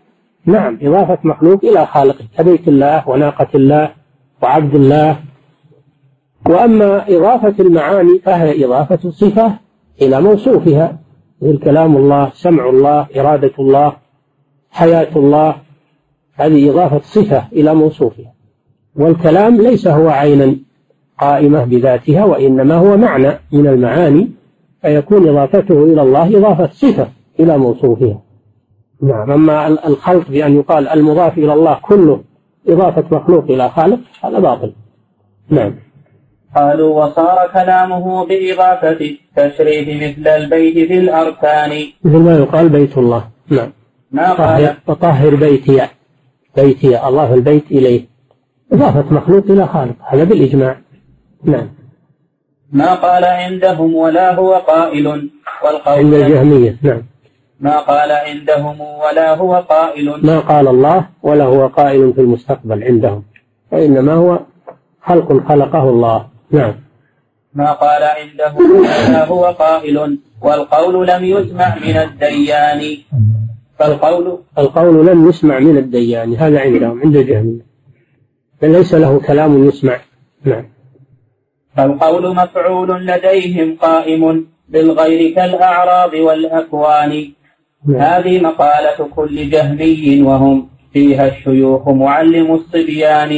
[0.47, 3.91] نعم إضافة مخلوق إلى خالقه كبيت الله وناقة الله
[4.43, 5.17] وعبد الله.
[6.49, 9.53] وأما إضافة المعاني فهي إضافة صفة
[10.03, 10.99] إلى موصوفها
[11.43, 13.97] مثل كلام الله سمع الله إرادة الله
[14.71, 15.57] حياة الله.
[16.35, 18.35] هذه إضافة صفة إلى موصوفها.
[18.97, 20.57] والكلام ليس هو عينا
[21.21, 24.31] قائمة بذاتها وإنما هو معنى من المعاني
[24.83, 27.09] فيكون إضافته إلى الله إضافة صفة
[27.41, 28.24] إلى موصوفها.
[29.05, 32.25] نعم أما الخلق بأن يقال المضاف إلى الله كله
[32.69, 34.73] إضافة مخلوق إلى خالق هذا باطل.
[35.49, 35.75] نعم.
[36.57, 41.71] قالوا وصار كلامه بإضافة التشريف مثل البيت في الأركان.
[42.05, 43.25] مثل ما يقال بيت الله.
[43.49, 43.73] نعم.
[44.11, 45.89] ما قال؟ وطهر بيتي.
[46.57, 48.07] بيتي أضاف البيت إليه.
[48.73, 50.81] إضافة مخلوق إلى خالق هذا بالإجماع.
[51.45, 51.69] نعم.
[52.73, 55.07] ما قال عندهم ولا هو قائل.
[55.65, 56.77] والقول عند الجهمية.
[56.83, 57.03] نعم.
[57.65, 60.07] ما قال عندهم ولا هو قائل.
[60.27, 63.23] ما قال الله ولا هو قائل في المستقبل عندهم
[63.73, 64.41] وإنما هو
[65.03, 66.27] خلق خلقه الله.
[66.51, 66.75] نعم.
[67.55, 70.19] ما قال عندهم ولا هو قائل.
[70.43, 72.81] والقول لم يسمع من الديان.
[73.79, 77.65] فالقول القول لم يسمع من الديان هذا عندهم عند الجهمية
[78.63, 80.01] بل ليس له كلام يسمع.
[80.45, 80.65] نعم.
[81.77, 87.33] فالقول مفعول لديهم قائم بالغير كالأعراض والأكوان.
[87.89, 93.31] هذه مقالة كل جهمي وهم فيها الشيوخ معلم الصبيان.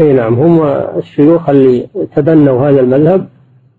[0.00, 0.62] إي نعم هم
[0.98, 3.28] الشيوخ اللي تبنوا هذا المذهب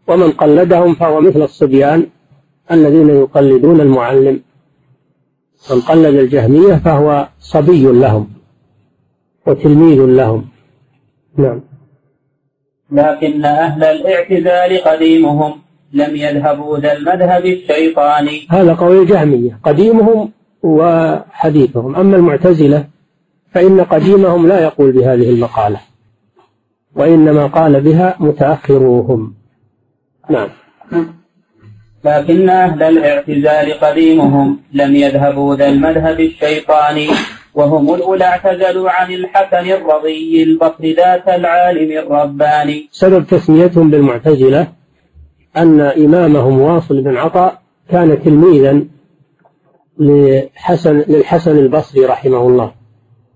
[0.08, 2.08] ومن قلدهم فهو مثل الصبيان
[2.72, 4.42] الذين يقلدون المعلم.
[5.72, 8.30] من قلد الجهمية فهو صبي لهم
[9.48, 10.46] وتلميذ لهم.
[11.38, 11.62] نعم.
[12.92, 15.63] لكن أهل الاعتزال قديمهم
[15.94, 18.48] لم يذهبوا ذا المذهب الشيطاني.
[18.50, 19.60] هذا قول الجهمية.
[19.64, 20.32] قديمهم
[20.64, 21.96] وحديثهم.
[21.96, 22.86] أما المعتزلة
[23.54, 25.80] فإن قديمهم لا يقول بهذه المقالة
[26.96, 29.34] وإنما قال بها متأخروهم.
[30.30, 30.50] نعم.
[32.06, 37.08] لكن أهل الاعتزال قديمهم لم يذهبوا ذا المذهب الشيطاني
[37.54, 42.90] وهم الأولى اعتزلوا عن الحسن الرضي البصر ذات العالم الرباني.
[42.92, 44.68] سبب تسميتهم بالمعتزلة
[45.58, 48.86] أن إمامهم واصل بن عطاء كان تلميذا
[50.00, 52.72] لحسن للحسن البصري رحمه الله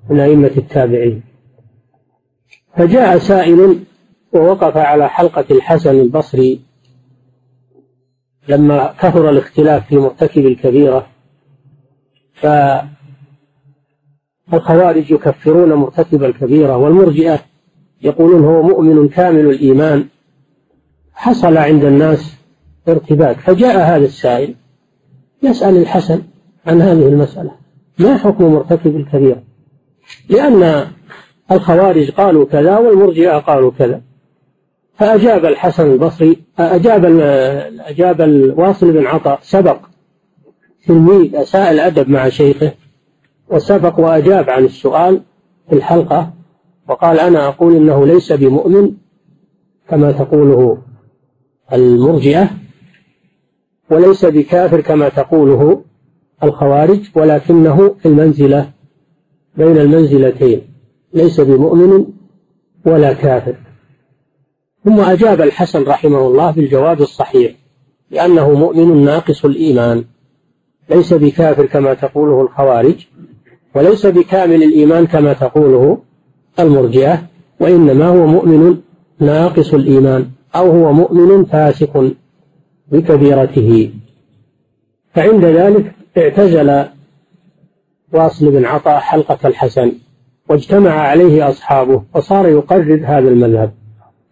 [0.10, 1.24] من أئمة التابعين.
[2.78, 3.80] فجاء سائل
[4.34, 6.62] ووقف على حلقة الحسن البصري
[8.48, 11.08] لما كثر الاختلاف في مرتكب الكبيرة
[14.52, 17.40] فالخوارج يكفرون مرتكب الكبيرة والمرجئة
[18.02, 20.08] يقولون هو مؤمن كامل الإيمان
[21.18, 22.36] حصل عند الناس
[22.88, 23.40] ارتباك.
[23.40, 24.56] فجاء هذا السائل
[25.44, 26.22] يسأل الحسن
[26.66, 27.52] عن هذه المسألة.
[28.00, 29.44] ما حكم مرتكب الكبيرة
[30.30, 30.88] لأن
[31.52, 34.02] الخوارج قالوا كذا والمرجئة قالوا كذا.
[34.98, 37.06] فأجاب الحسن البصري أجاب
[37.80, 39.78] أجاب الواصل بن عطاء سبق
[40.88, 42.72] تلميذ أساء الأدب مع شيخه
[43.50, 45.22] وسبق وأجاب عن السؤال
[45.70, 46.34] في الحلقة
[46.90, 48.92] وقال أنا أقول إنه ليس بمؤمن
[49.90, 50.78] كما تقوله
[51.74, 52.50] المرجئة
[53.90, 55.84] وليس بكافر كما تقوله
[56.44, 58.70] الخوارج ولكنه في المنزلة
[59.58, 60.62] بين المنزلتين
[61.14, 62.06] ليس بمؤمن
[62.86, 63.56] ولا كافر.
[64.86, 67.56] ثم أجاب الحسن رحمه الله بالجواب الصحيح
[68.12, 70.04] لأنه مؤمن ناقص الإيمان
[70.90, 73.08] ليس بكافر كما تقوله الخوارج
[73.76, 75.98] وليس بكامل الإيمان كما تقوله
[76.60, 77.24] المرجئة
[77.60, 78.78] وإنما هو مؤمن
[79.20, 80.30] ناقص الإيمان.
[80.56, 82.12] أو هو مؤمن فاسق
[82.92, 83.94] بكبيرته.
[85.14, 86.86] فعند ذلك اعتزل
[88.14, 89.92] واصل بن عطاء حلقة الحسن
[90.50, 93.74] واجتمع عليه أصحابه وصار يقرر هذا المذهب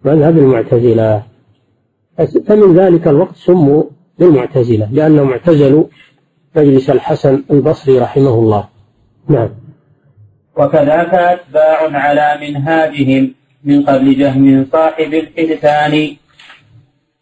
[0.06, 1.24] مذهب المعتزلة.
[2.48, 3.84] فمن ذلك الوقت سموا
[4.20, 5.84] بالمعتزلة لأنهم اعتزلوا
[6.56, 8.68] مجلس الحسن البصري رحمه الله.
[9.28, 9.50] نعم.
[10.58, 13.34] وكذاك أتباع على منهاجهم.
[13.66, 16.16] من قبل جهم صاحب الحدثان.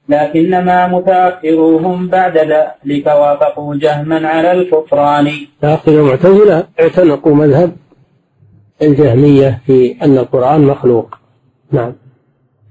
[0.10, 5.32] لكنما متأخروهم بعد ذلك وافقوا جهما على الكفران.
[5.62, 7.72] تأخر المعتزلة اعتنقوا مذهب
[8.82, 11.16] الجهمية في أن القرآن مخلوق.
[11.72, 11.94] نعم.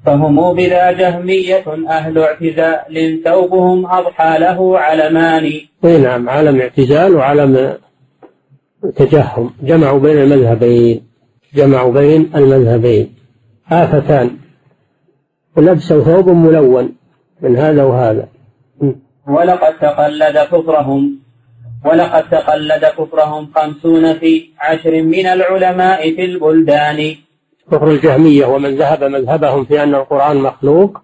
[0.06, 5.52] فهم بلا جهمية أهل اعتزال ثوبهم أضحى له علمان.
[5.84, 7.74] أي نعم علم اعتزال وعلم
[8.96, 9.50] تجهم.
[9.62, 11.02] جمعوا بين المذهبين
[11.54, 13.21] جمعوا بين المذهبين.
[13.70, 14.30] آفتان.
[15.56, 16.94] ولبسوا ثوب ملون
[17.40, 18.28] من هذا وهذا.
[19.28, 21.18] ولقد تقلد كفرهم.
[21.84, 27.14] ولقد تقلد كفرهم خمسون في عشر من العلماء في البلدان.
[27.72, 31.02] كفر الجهمية ومن ذهب مذهبهم في أن القرآن مخلوق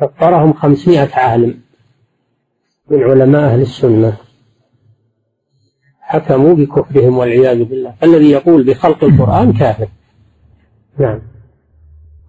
[0.00, 1.60] كفرهم خمسمائة عالم
[2.90, 4.16] من علماء أهل السنة.
[6.00, 7.94] حكموا بكفرهم والعياذ بالله.
[8.02, 9.88] الذي يقول بخلق القرآن كافر.
[10.98, 11.29] نعم.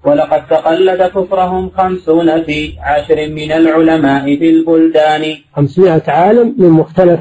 [0.05, 5.35] ولقد تقلد كفرهم خمسون في عشر من العلماء في البلدان.
[5.55, 7.19] خمسمائة عالم من مختلف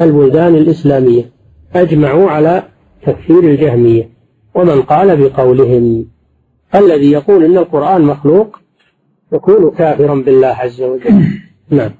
[0.00, 1.30] البلدان الإسلامية.
[1.74, 2.62] أجمعوا على
[3.06, 4.08] تكفير الجهمية.
[4.54, 6.06] ومن قال بقولهم
[6.74, 8.58] الذي يقول إن القرآن مخلوق
[9.32, 11.22] يكون كافرا بالله عز وجل.
[11.70, 11.90] نعم.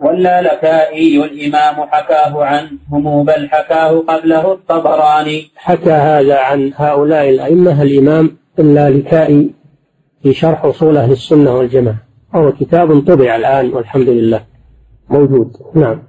[0.00, 5.50] واللالكائي الإمام حكاه عنهم بل حكاه قبله الطبراني.
[5.56, 9.50] حكى هذا عن هؤلاء الأئمة الإمام اللالكائي
[10.22, 11.96] في شرح أصول أهل السنة والجماعة.
[12.34, 14.44] وهو كتاب طبع الآن والحمد لله.
[15.10, 15.52] موجود.
[15.74, 16.02] نعم.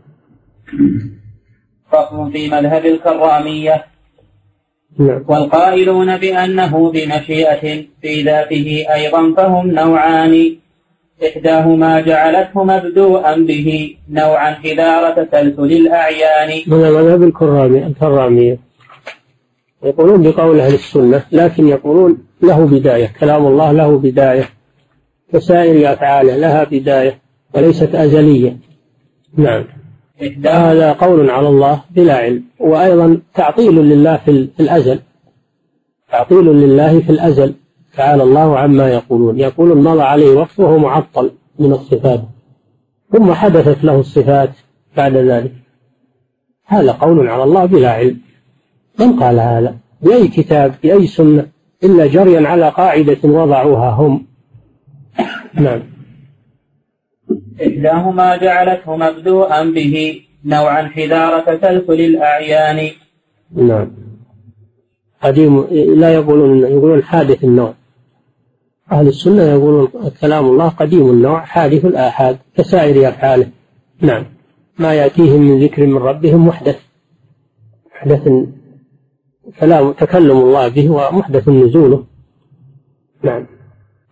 [1.92, 3.86] فصل في مذهب الكرامية.
[5.00, 5.26] نعم.
[5.28, 10.61] والقائلون بأنه بمشيئة في ذاته أيضا فهم نوعان.
[11.28, 16.62] إحداهما جعلته مبدوءا به نوعا حذار تسلسل الأعيان.
[16.68, 18.58] من مذهب الكرامية الكرامية
[19.84, 24.50] يقولون بقول أهل السنة لكن يقولون له بداية كلام الله له بداية
[25.34, 27.20] كسائر أفعاله لها بداية
[27.56, 28.58] وليست أزلية.
[29.38, 29.66] نعم.
[30.46, 32.44] هذا قول على الله بلا علم.
[32.60, 35.00] وأيضا تعطيل لله في الأزل.
[36.12, 37.54] تعطيل لله في الأزل.
[37.98, 39.40] تعالى الله عما يقولون.
[39.40, 42.22] يقولون مضى عليه وقت وهو معطل من الصفات.
[43.12, 44.50] ثم حدثت له الصفات
[44.98, 45.52] بعد ذلك.
[46.66, 48.22] هذا قول على الله بلا علم.
[49.00, 51.48] من قال هذا؟ بأي كتاب بأي سنة؟
[51.84, 54.26] إلا جريا على قاعدة وضعوها هم.
[55.54, 55.82] نعم.
[57.62, 62.92] إحداهما جعلته مبدوءا به نوعا حذار تسلسل الأعيان.
[63.56, 63.92] نعم.
[65.24, 67.74] قديم لا يقولون يقولون حادث النوع.
[68.92, 69.88] أهل السنة يقولون
[70.22, 73.48] كلام الله قديم النوع حادث الآحاد كسائر أفعاله
[74.02, 74.26] نعم.
[74.80, 76.80] ما يأتيهم من ذكر من ربهم محدث.
[77.96, 78.30] محدث
[79.60, 82.04] كلام تكلم الله به ومحدث نزوله.
[83.24, 83.46] نعم.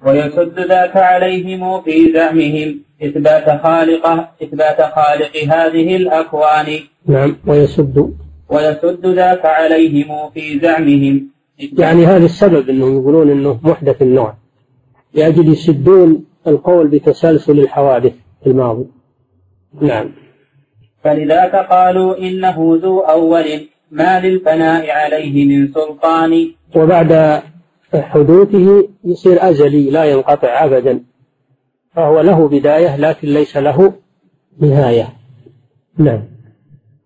[0.05, 6.79] ويسد ذاك عليهم في زعمهم إثبات خالقه إثبات خالق هذه الأكوان.
[7.05, 7.37] نعم.
[7.47, 8.13] ويسد.
[8.49, 11.29] ويسد ذاك عليهم في زعمهم.
[11.77, 14.38] يعني هذا السبب أنهم يقولون أنه محدث النوع.
[15.13, 18.13] لأجل يسدون القول بتسلسل الحوادث
[18.43, 18.85] في الماضي.
[19.81, 20.11] نعم.
[21.03, 23.45] فلذاك قالوا إنه ذو أول
[23.91, 26.51] ما للفناء عليه من سلطان.
[26.75, 27.41] وبعد
[27.93, 31.03] حدوثه يصير أزلي لا ينقطع أبدا.
[31.95, 33.93] فهو له بداية لكن ليس له
[34.61, 35.09] نهاية.
[35.97, 36.23] نعم.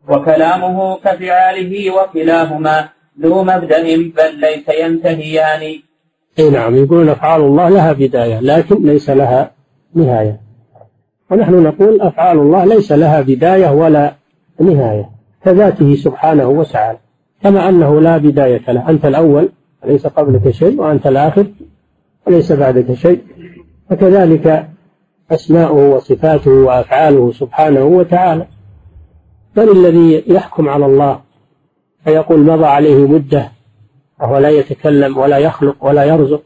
[0.10, 2.90] وكلامه كفعاله وكلاهما
[3.22, 5.82] ذو مبدأ بل ليس ينتهيان.
[6.40, 9.52] اي نعم يقولون أفعال الله لها بداية لكن ليس لها
[9.96, 10.40] نهاية.
[11.32, 14.16] ونحن نقول أفعال الله ليس لها بداية ولا
[14.60, 15.10] نهاية
[15.46, 16.98] كذاته سبحانه وتعالى.
[17.44, 19.50] كما أنه لا بداية له أنت الأول
[19.86, 21.46] ليس قبلك شيء وأنت الآخر
[22.28, 23.22] وليس بعدك شيء.
[23.90, 24.70] فكذلك
[25.32, 28.48] أسماؤه وصفاته وأفعاله سبحانه وتعالى.
[29.58, 31.20] من الذي يحكم على الله
[32.06, 33.52] فيقول مضى عليه مدة
[34.24, 36.44] وهو لا يتكلم ولا يخلق ولا يرزق.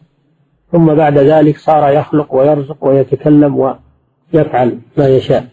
[0.71, 3.75] ثم بعد ذلك صار يخلق ويرزق ويتكلم
[4.33, 5.45] ويفعل ما يشاء.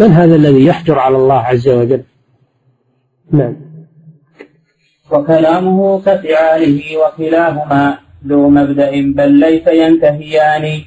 [0.00, 2.02] من هذا الذي يحجر على الله عز وجل؟
[3.30, 3.56] نعم.
[5.12, 10.84] وكلامه كفعاله وكلاهما ذو مبدأ بل ليس ينتهيان.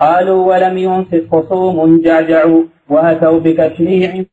[0.00, 4.24] قالوا ولم ينصف خصوم جعجعوا وأتوا بتشريع